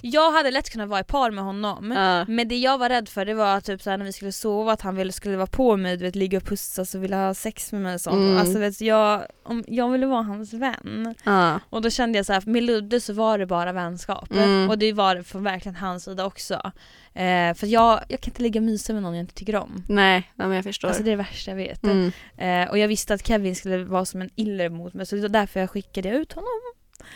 Jag 0.00 0.32
hade 0.32 0.50
lätt 0.50 0.70
kunnat 0.70 0.88
vara 0.88 1.00
i 1.00 1.04
par 1.04 1.30
med 1.30 1.44
honom. 1.44 1.90
Ja. 1.90 2.24
Men 2.28 2.48
det 2.48 2.56
jag 2.56 2.78
var 2.78 2.88
rädd 2.88 3.08
för 3.08 3.24
det 3.24 3.34
var 3.34 3.60
typ 3.60 3.82
så 3.82 3.90
här, 3.90 3.96
när 3.96 4.04
vi 4.04 4.12
skulle 4.12 4.32
sova 4.32 4.72
att 4.72 4.80
han 4.80 4.96
ville, 4.96 5.12
skulle 5.12 5.36
vara 5.36 5.46
på 5.46 5.76
mig, 5.76 5.96
du 5.96 6.04
vet, 6.04 6.14
ligga 6.14 6.38
och 6.38 6.44
pussas 6.44 6.94
och 6.94 7.04
ville 7.04 7.16
ha 7.16 7.34
sex 7.34 7.72
med 7.72 7.82
mig 7.82 7.94
och 7.94 8.00
sånt. 8.00 8.16
Mm. 8.16 8.36
Alltså 8.36 8.58
vet, 8.58 8.80
jag, 8.80 9.22
om, 9.42 9.64
jag 9.66 9.90
ville 9.90 10.06
vara 10.06 10.22
hans 10.22 10.52
vän. 10.52 11.14
Ja. 11.24 11.60
Och 11.70 11.82
då 11.82 11.90
kände 11.90 12.18
jag 12.18 12.26
så 12.26 12.32
här, 12.32 12.42
med 12.46 12.62
Ludde 12.62 13.00
så 13.00 13.12
var 13.12 13.38
det 13.38 13.46
bara 13.46 13.72
vänskap. 13.72 14.32
Mm. 14.32 14.70
Och 14.70 14.78
det 14.78 14.92
var 14.92 15.14
det 15.14 15.24
från 15.24 15.44
verkligen 15.44 15.76
hans 15.76 16.04
sida 16.04 16.26
också. 16.26 16.72
Eh, 17.14 17.54
för 17.54 17.66
jag, 17.66 18.00
jag 18.08 18.20
kan 18.20 18.30
inte 18.30 18.42
ligga 18.42 18.60
och 18.60 18.64
mysa 18.64 18.92
med 18.92 19.02
någon 19.02 19.14
jag 19.14 19.22
inte 19.22 19.34
tycker 19.34 19.56
om. 19.56 19.82
Nej, 19.88 20.30
men 20.34 20.52
jag 20.52 20.64
förstår. 20.64 20.88
Alltså 20.88 21.02
det 21.02 21.08
är 21.10 21.16
det 21.16 21.22
värsta 21.22 21.50
jag 21.50 21.56
vet. 21.56 21.84
mm. 21.84 22.12
Eh, 22.38 22.70
och 22.70 22.78
jag 22.78 22.88
visste 22.88 23.14
att 23.14 23.26
Kevin 23.26 23.56
skulle 23.56 23.84
vara 23.84 24.04
som 24.04 24.20
en 24.22 24.30
iller 24.36 24.68
mot 24.68 24.94
mig 24.94 25.06
så 25.06 25.16
det 25.16 25.22
var 25.22 25.28
därför 25.28 25.60
jag 25.60 25.70
skickade 25.70 26.08
ut 26.08 26.32
honom. 26.32 26.60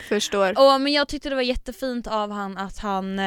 Förstår. 0.09 0.49
Och, 0.75 0.81
men 0.81 0.93
jag 0.93 1.07
tyckte 1.07 1.29
det 1.29 1.35
var 1.35 1.41
jättefint 1.41 2.07
av 2.07 2.31
han 2.31 2.57
att 2.57 2.77
han 2.79 3.19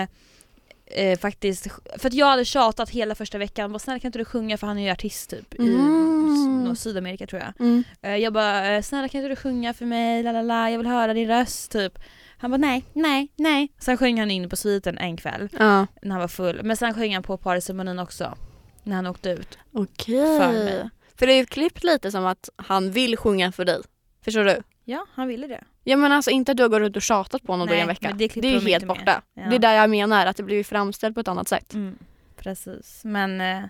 eh, 0.87 1.18
faktiskt, 1.20 1.66
för 1.98 2.09
att 2.09 2.14
jag 2.14 2.27
hade 2.27 2.44
tjatat 2.44 2.90
hela 2.90 3.14
första 3.14 3.38
veckan, 3.38 3.72
bara 3.72 3.79
snälla 3.79 3.98
kan 4.01 4.09
inte 4.09 4.18
du 4.18 4.25
sjunga 4.25 4.57
för 4.59 4.66
han 4.66 4.79
är 4.79 4.83
ju 4.83 4.90
artist 4.90 5.31
typ 5.31 5.55
i 5.55 5.59
Mm. 5.75 6.70
s- 6.72 6.81
Sydamerika 6.81 7.27
tror 7.27 7.42
jag. 7.42 7.53
Mm. 7.66 7.85
Eh, 8.03 8.16
jag 8.16 8.33
bara 8.33 8.66
eh, 8.75 8.83
snälla 8.83 9.09
kan 9.09 9.18
inte 9.20 9.29
du 9.29 9.37
sjunga 9.37 9.75
för 9.75 9.87
mig, 9.87 10.22
la 10.22 10.33
la 10.33 10.42
la, 10.42 10.70
jag 10.70 10.79
vill 10.79 10.87
höra 10.87 11.14
din 11.14 11.29
röst 11.29 11.72
typ. 11.72 11.98
Han 12.38 12.51
bara 12.51 12.57
nej, 12.59 12.85
nej, 12.92 13.29
nej. 13.37 13.72
Sen 13.79 13.96
sjöng 13.98 14.18
han 14.20 14.31
in 14.31 14.48
på 14.48 14.57
sviten 14.57 14.98
en 14.98 15.16
kväll 15.16 15.48
Ja. 15.59 15.87
när 16.03 16.11
han 16.11 16.20
var 16.20 16.29
full. 16.29 16.61
Men 16.62 16.77
sen 16.77 16.94
sjöng 16.94 17.14
han 17.14 17.22
på 17.22 17.37
parceremonin 17.37 17.98
också. 17.98 18.35
När 18.83 18.96
han 18.96 19.07
åkte 19.07 19.31
ut. 19.31 19.59
Okej. 19.72 20.38
För 20.40 20.53
mig. 20.53 20.90
För 21.18 21.27
det 21.27 21.33
är 21.33 21.37
ju 21.37 21.46
klippt 21.46 21.85
lite 21.85 22.11
som 22.11 22.27
att 22.27 22.48
han 22.57 22.90
vill 22.90 23.16
sjunga 23.16 23.53
för 23.53 23.64
dig. 23.64 23.81
Förstår 24.25 24.44
du? 24.44 24.62
Ja, 24.85 25.07
han 25.14 25.29
ville 25.29 25.46
det. 25.46 25.64
Ja 25.84 25.96
men 25.96 26.12
alltså 26.12 26.30
inte 26.30 26.52
att 26.52 26.56
du 26.56 26.62
har 26.62 26.70
gått 26.70 26.78
runt 26.80 26.96
och 26.96 27.02
tjatat 27.02 27.42
på 27.42 27.52
honom 27.52 27.66
då 27.66 27.72
i 27.72 27.76
Nej, 27.76 27.82
en 27.82 27.88
vecka. 27.88 28.12
Det, 28.14 28.28
det 28.28 28.48
är 28.48 28.52
ju 28.52 28.58
de 28.58 28.70
helt 28.70 28.86
borta. 28.86 29.22
Ja. 29.34 29.42
Det 29.42 29.54
är 29.56 29.58
där 29.58 29.74
jag 29.74 29.90
menar, 29.90 30.26
att 30.26 30.36
det 30.36 30.42
blir 30.42 30.64
framställt 30.64 31.14
på 31.14 31.20
ett 31.20 31.28
annat 31.28 31.48
sätt. 31.48 31.74
Mm, 31.74 31.98
precis. 32.36 33.00
Men 33.04 33.40
eh, 33.40 33.62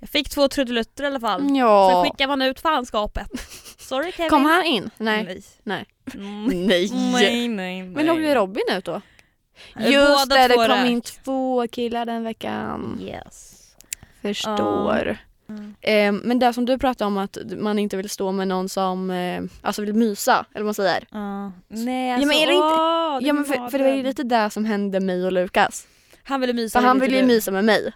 jag 0.00 0.08
fick 0.08 0.28
två 0.28 0.48
trudelutter 0.48 1.04
i 1.04 1.06
alla 1.06 1.20
fall. 1.20 1.40
Sen 1.40 1.56
Ja. 1.56 2.04
skickade 2.04 2.28
man 2.28 2.42
ut 2.42 2.60
fanskapet. 2.60 3.28
Sorry 3.78 4.12
Kevin. 4.12 4.30
Kom 4.30 4.44
han 4.44 4.64
in? 4.64 4.90
Nej. 4.96 5.24
Nej. 5.24 5.42
Nej. 5.62 5.86
Mm. 6.14 6.66
Nej. 6.66 6.90
nej, 7.12 7.48
nej, 7.48 7.82
Men 7.82 8.10
åkte 8.10 8.34
Robin 8.34 8.62
ut 8.70 8.84
då? 8.84 9.00
Just 9.78 10.28
båda 10.28 10.48
det, 10.48 10.48
det 10.48 10.54
kom 10.68 10.86
in 10.86 11.00
två 11.00 11.66
killar 11.68 12.06
den 12.06 12.24
veckan. 12.24 12.98
Yes. 13.02 13.62
Förstår. 14.22 15.16
Mm. 15.48 15.74
Eh, 15.80 16.22
men 16.26 16.38
det 16.38 16.52
som 16.52 16.64
du 16.66 16.78
pratade 16.78 17.06
om 17.08 17.18
att 17.18 17.38
man 17.58 17.78
inte 17.78 17.96
vill 17.96 18.10
stå 18.10 18.32
med 18.32 18.48
någon 18.48 18.68
som 18.68 19.10
eh, 19.10 19.42
alltså 19.62 19.82
vill 19.82 19.94
mysa, 19.94 20.44
eller 20.54 20.64
vad 20.64 20.64
man 20.64 20.74
säger. 20.74 21.04
Ja. 21.10 21.52
Nej 21.68 22.08
Ja, 22.08 22.14
alltså, 22.14 22.28
men 22.28 22.36
är 22.36 22.46
det 22.46 22.52
inte- 22.52 22.66
åh, 22.66 23.18
Ja 23.22 23.32
men 23.32 23.44
för, 23.44 23.68
för 23.70 23.78
det 23.78 23.84
var 23.84 23.96
ju 23.96 24.02
lite 24.02 24.22
det 24.22 24.50
som 24.50 24.64
hände 24.64 25.00
mig 25.00 25.24
och 25.26 25.32
Lukas. 25.32 25.86
Han 26.24 26.40
ville 26.40 26.52
mysa 26.52 26.80
För 26.80 26.86
han 26.86 27.00
ville 27.00 27.16
ju 27.16 27.22
du. 27.22 27.26
mysa 27.28 27.50
med 27.50 27.64
mig. 27.64 27.92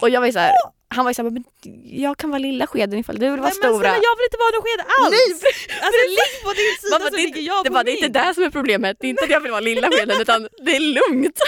Och 0.00 0.08
jag 0.10 0.20
var 0.20 0.26
ju 0.26 0.32
såhär, 0.32 0.52
han 0.88 1.04
var 1.04 1.10
ju 1.10 1.14
såhär, 1.14 1.30
men 1.30 1.44
jag 1.84 2.18
kan 2.18 2.30
vara 2.30 2.38
lilla 2.38 2.66
skeden 2.66 2.98
ifall 2.98 3.14
du 3.18 3.20
vill 3.20 3.30
vara 3.30 3.40
Nej, 3.50 3.58
men 3.62 3.70
stora. 3.70 3.80
snälla, 3.88 4.02
jag 4.08 4.16
vill 4.16 4.24
inte 4.24 4.36
vara 4.36 4.50
någon 4.54 4.62
sked 4.62 4.80
alls! 4.98 5.10
Nej, 5.42 5.50
alltså 5.84 6.00
ligg 6.08 6.44
på 6.44 6.50
din 6.52 6.74
sida 6.80 6.98
så 7.04 7.10
det, 7.16 7.22
ligger 7.22 7.40
jag 7.40 7.64
det, 7.64 7.68
på 7.70 7.74
var, 7.74 7.84
det 7.84 7.90
är 7.90 7.92
inte 8.04 8.20
min. 8.20 8.26
det 8.28 8.34
som 8.34 8.42
är 8.44 8.50
problemet, 8.50 8.96
det 9.00 9.06
är 9.06 9.10
inte 9.10 9.24
att 9.24 9.30
jag 9.30 9.40
vill 9.40 9.50
vara 9.50 9.60
lilla 9.60 9.90
skeden 9.90 10.20
utan 10.20 10.48
det 10.64 10.76
är 10.76 10.80
lugnt. 10.80 11.40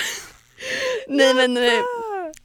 Nej 1.09 1.35
men 1.35 1.57
eh, 1.57 1.63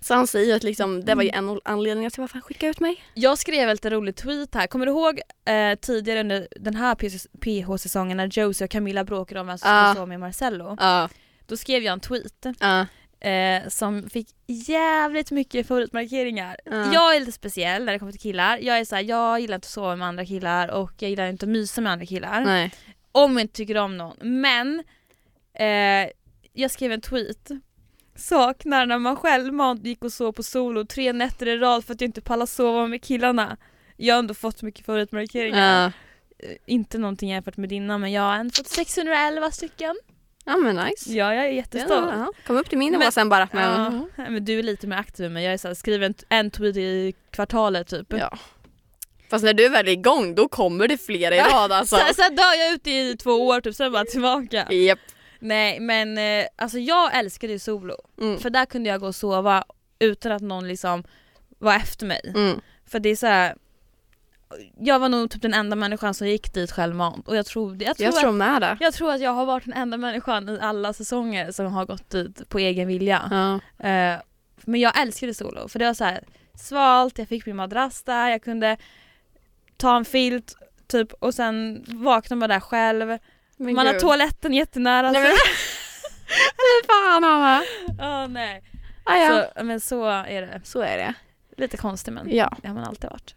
så 0.02 0.14
han 0.14 0.28
säger 0.28 0.56
att 0.56 0.64
liksom, 0.64 1.06
det 1.06 1.16
var 1.16 1.24
ju 1.24 1.30
en 1.30 1.60
anledning 1.66 2.10
till 2.10 2.22
varför 2.22 2.34
han 2.34 2.42
skickade 2.42 2.70
ut 2.70 2.80
mig. 2.80 3.04
Jag 3.14 3.38
skrev 3.38 3.70
ett 3.70 3.86
roligt 3.86 4.18
tweet 4.18 4.56
här, 4.56 4.68
kommer 4.68 4.86
du 4.86 4.92
ihåg 4.92 5.22
eh, 5.46 5.76
tidigare 5.80 6.20
under 6.20 6.48
den 6.60 6.76
här 6.76 6.96
PH-säsongen 7.42 8.18
när 8.18 8.28
Josie 8.40 8.66
och 8.66 8.72
Camilla 8.72 9.04
bråkade 9.04 9.42
om 9.42 9.48
vem 9.48 9.58
som 9.58 9.68
skulle 9.70 9.96
sova 9.96 10.06
med 10.06 10.20
Marcello? 10.20 10.78
Ja. 10.80 11.10
Då 11.46 11.58
skrev 11.58 11.84
jag 11.84 11.94
en 11.94 12.00
tweet 12.00 12.46
Ja. 12.60 12.86
eh, 13.30 13.68
som 13.70 14.10
fick 14.10 14.28
jävligt 14.48 15.32
mycket 15.32 15.68
favoritmarkeringar. 15.68 16.58
Ja. 16.66 16.94
Jag 16.94 17.16
är 17.16 17.20
lite 17.20 17.32
speciell 17.32 17.86
när 17.86 17.94
det 17.94 18.00
kommer 18.00 18.12
till 18.12 18.22
killar. 18.22 18.58
Jag 18.62 18.80
är 18.80 18.86
såhär, 18.86 19.04
jag 19.04 19.40
gillar 19.40 19.56
inte 19.56 19.66
att 19.66 19.72
sova 19.72 19.96
med 19.96 20.08
andra 20.08 20.26
killar 20.26 20.68
och 20.68 20.92
jag 21.00 21.10
gillar 21.10 21.28
inte 21.28 21.46
att 21.46 21.50
mysa 21.50 21.82
med 21.82 21.92
andra 21.92 22.06
killar. 22.06 22.42
Nej. 22.46 22.72
Om 23.12 23.32
jag 23.34 23.42
inte 23.42 23.54
tycker 23.54 23.78
om 23.78 23.98
någon. 23.98 24.18
Men 24.22 24.84
eh, 25.54 26.10
jag 26.54 26.72
skrev 26.72 26.92
en 26.92 27.02
tweet. 27.02 27.50
Saknar 28.15 28.86
när 28.86 28.97
man 28.97 29.15
självmant 29.15 29.86
gick 29.86 30.04
och 30.04 30.13
sov 30.13 30.32
på 30.32 30.43
solo 30.43 30.86
tre 30.86 31.13
nätter 31.13 31.47
i 31.47 31.58
rad 31.58 31.86
för 31.86 31.93
att 31.93 32.02
jag 32.02 32.08
inte 32.08 32.21
pallar 32.21 32.45
sova 32.45 32.88
med 32.88 33.04
killarna. 33.04 33.58
Jag 33.97 34.15
har 34.15 34.19
ändå 34.19 34.34
fått 34.34 34.62
mycket 34.62 34.86
favoritmarkeringar. 34.86 35.84
Ja. 36.39 36.47
Eh, 36.50 36.56
Inte 36.65 36.97
någonting 36.97 37.30
jämfört 37.30 37.58
med 37.58 37.69
dina 37.69 37.97
men 37.97 38.12
jag 38.12 38.21
har 38.21 38.34
ändå 38.36 38.52
fått 38.54 38.67
611 38.67 39.52
stycken. 39.52 39.95
ja 40.45 40.58
men 40.58 40.76
nice. 40.76 41.13
Ja 41.13 41.34
jag 41.36 41.45
är 41.45 41.50
jättestolt. 41.50 42.10
Ja, 42.12 42.19
ja. 42.19 42.32
Kom 42.47 42.58
upp 42.58 42.69
till 42.69 42.78
min 42.78 42.91
nivå 42.93 43.12
sen 43.12 43.30
bara. 43.30 43.47
Men, 43.52 44.08
Ja, 44.15 44.30
men 44.30 44.45
du 44.45 44.60
är 44.60 44.63
lite 44.63 44.88
mer 44.88 44.97
aktiv 44.97 45.26
än 45.26 45.34
mig. 45.34 45.43
Jag 45.43 45.54
är 45.54 45.58
såhär, 45.58 45.76
skriver 45.76 46.06
en, 46.06 46.13
en 46.30 46.52
tweet 46.52 46.78
i 46.78 47.13
kvartalet 47.32 47.88
typ. 47.88 48.13
ja. 48.13 48.38
Fast 49.30 49.45
när 49.45 49.54
du 49.54 49.69
väl 49.69 49.88
är 49.88 49.91
igång 49.91 50.36
då 50.36 50.47
kommer 50.47 50.88
det 50.88 50.97
flera 50.97 51.36
i 51.36 51.39
rad 51.39 51.71
alltså. 51.71 51.95
Sen, 52.06 52.13
sen 52.15 52.36
dör 52.36 52.54
jag 52.60 52.74
ute 52.74 52.91
i 52.91 53.17
två 53.17 53.32
år 53.47 53.62
typ, 53.62 53.76
sen 53.76 53.91
bara 53.91 54.06
tillbaka. 54.06 54.71
Japp. 54.74 55.00
Nej 55.41 55.80
men 55.80 56.17
eh, 56.17 56.47
alltså 56.56 56.80
jag 56.80 57.17
älskade 57.17 57.54
ju 57.54 57.60
solo. 57.60 57.95
Mm. 58.21 58.39
För 58.39 58.49
där 58.49 58.65
kunde 58.65 58.89
jag 58.89 58.99
gå 58.99 59.08
och 59.08 59.15
sova 59.15 59.63
utan 59.99 60.32
att 60.32 60.41
någon 60.41 60.67
liksom 60.67 61.04
var 61.60 61.75
efter 61.75 62.06
mig. 62.06 62.32
Mm. 62.36 62.60
För 62.86 62.99
det 62.99 63.10
är 63.10 63.15
så 63.15 63.27
här. 63.27 63.56
Jag 64.80 64.99
var 64.99 65.10
nog 65.10 65.32
typ 65.32 65.41
den 65.41 65.54
enda 65.54 65.75
människan 65.75 66.13
som 66.13 66.27
gick 66.27 66.54
dit 66.54 66.71
självmant 66.71 67.27
och 67.27 67.36
jag 67.36 67.45
tror, 67.45 67.84
jag 67.84 67.97
tror, 67.97 68.06
Jag 68.08 68.15
tror 68.15 68.30
att, 68.30 68.36
med 68.36 68.62
det. 68.62 68.77
jag 68.80 68.93
tror 68.93 69.12
att 69.12 69.21
jag 69.21 69.32
har 69.32 69.45
varit 69.45 69.65
den 69.65 69.73
enda 69.73 69.97
människan 69.97 70.49
i 70.49 70.60
alla 70.62 70.93
säsonger 70.93 71.51
som 71.51 71.65
har 71.65 71.86
gått 71.86 72.10
dit 72.10 72.49
på 72.49 72.60
egen 72.60 72.88
vilja. 72.88 73.21
Ja. 73.32 73.54
Eh, 73.89 74.19
men 74.65 74.80
jag 74.80 75.01
älskade 75.01 75.34
solo 75.34 75.67
för 75.67 75.80
det 75.80 75.86
var 75.86 75.93
så 75.93 76.04
här 76.04 76.23
svalt, 76.56 77.17
jag 77.17 77.27
fick 77.27 77.45
min 77.45 77.56
madrass 77.56 78.04
där, 78.04 78.30
jag 78.30 78.43
kunde 78.43 78.77
ta 79.77 79.97
en 79.97 80.06
filt 80.06 80.56
typ 80.88 81.13
och 81.13 81.34
sen 81.34 81.86
vakna 81.88 82.36
man 82.36 82.49
där 82.49 82.60
själv. 82.60 83.17
Men 83.65 83.76
man 83.76 83.86
har 83.86 83.93
gud. 83.93 84.02
toaletten 84.02 84.54
jättenära 84.54 85.12
Nej, 85.12 85.21
sig. 85.24 85.32
men... 85.32 85.38
Fy 86.28 86.88
fan 86.88 87.24
Hanna. 87.24 87.63
Åh 88.00 88.28
nej. 88.28 88.63
Ah, 89.04 89.15
ja. 89.15 89.45
Så, 89.58 89.63
men 89.63 89.80
så 89.80 90.06
är 90.06 90.41
det. 90.41 90.62
Så 90.63 90.82
är 90.82 90.97
det. 90.97 91.13
Lite 91.58 91.78
konstigt 91.78 92.13
men 92.13 92.36
Ja. 92.36 92.58
det 92.62 92.67
har 92.67 92.76
man 92.76 92.84
alltid 92.84 93.10
varit. 93.10 93.36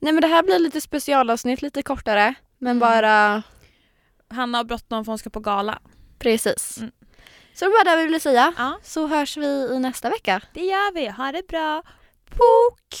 Nej 0.00 0.12
men 0.12 0.20
det 0.20 0.26
här 0.28 0.42
blir 0.42 0.58
lite 0.58 0.80
specialavsnitt, 0.80 1.62
lite 1.62 1.82
kortare. 1.82 2.34
Men 2.58 2.70
Mm. 2.70 2.78
bara 2.78 3.42
Hanna 4.30 4.58
har 4.58 4.64
bråttom 4.64 5.04
för 5.04 5.12
hon 5.12 5.18
ska 5.18 5.30
på 5.30 5.40
gala. 5.40 5.78
precis. 6.18 6.78
Mm. 6.78 6.90
Så 7.54 7.64
det 7.64 7.70
var 7.70 7.84
det 7.84 7.96
vi 7.96 8.04
ville 8.04 8.20
säga. 8.20 8.52
Ja, 8.58 8.78
Så 8.82 9.06
hörs 9.06 9.36
vi 9.36 9.46
i 9.46 9.78
nästa 9.78 10.10
vecka. 10.10 10.40
det 10.54 10.60
gör 10.64 10.94
vi. 10.94 11.08
Ha 11.08 11.32
det 11.32 11.46
bra. 11.46 11.82
Pok! 12.30 13.00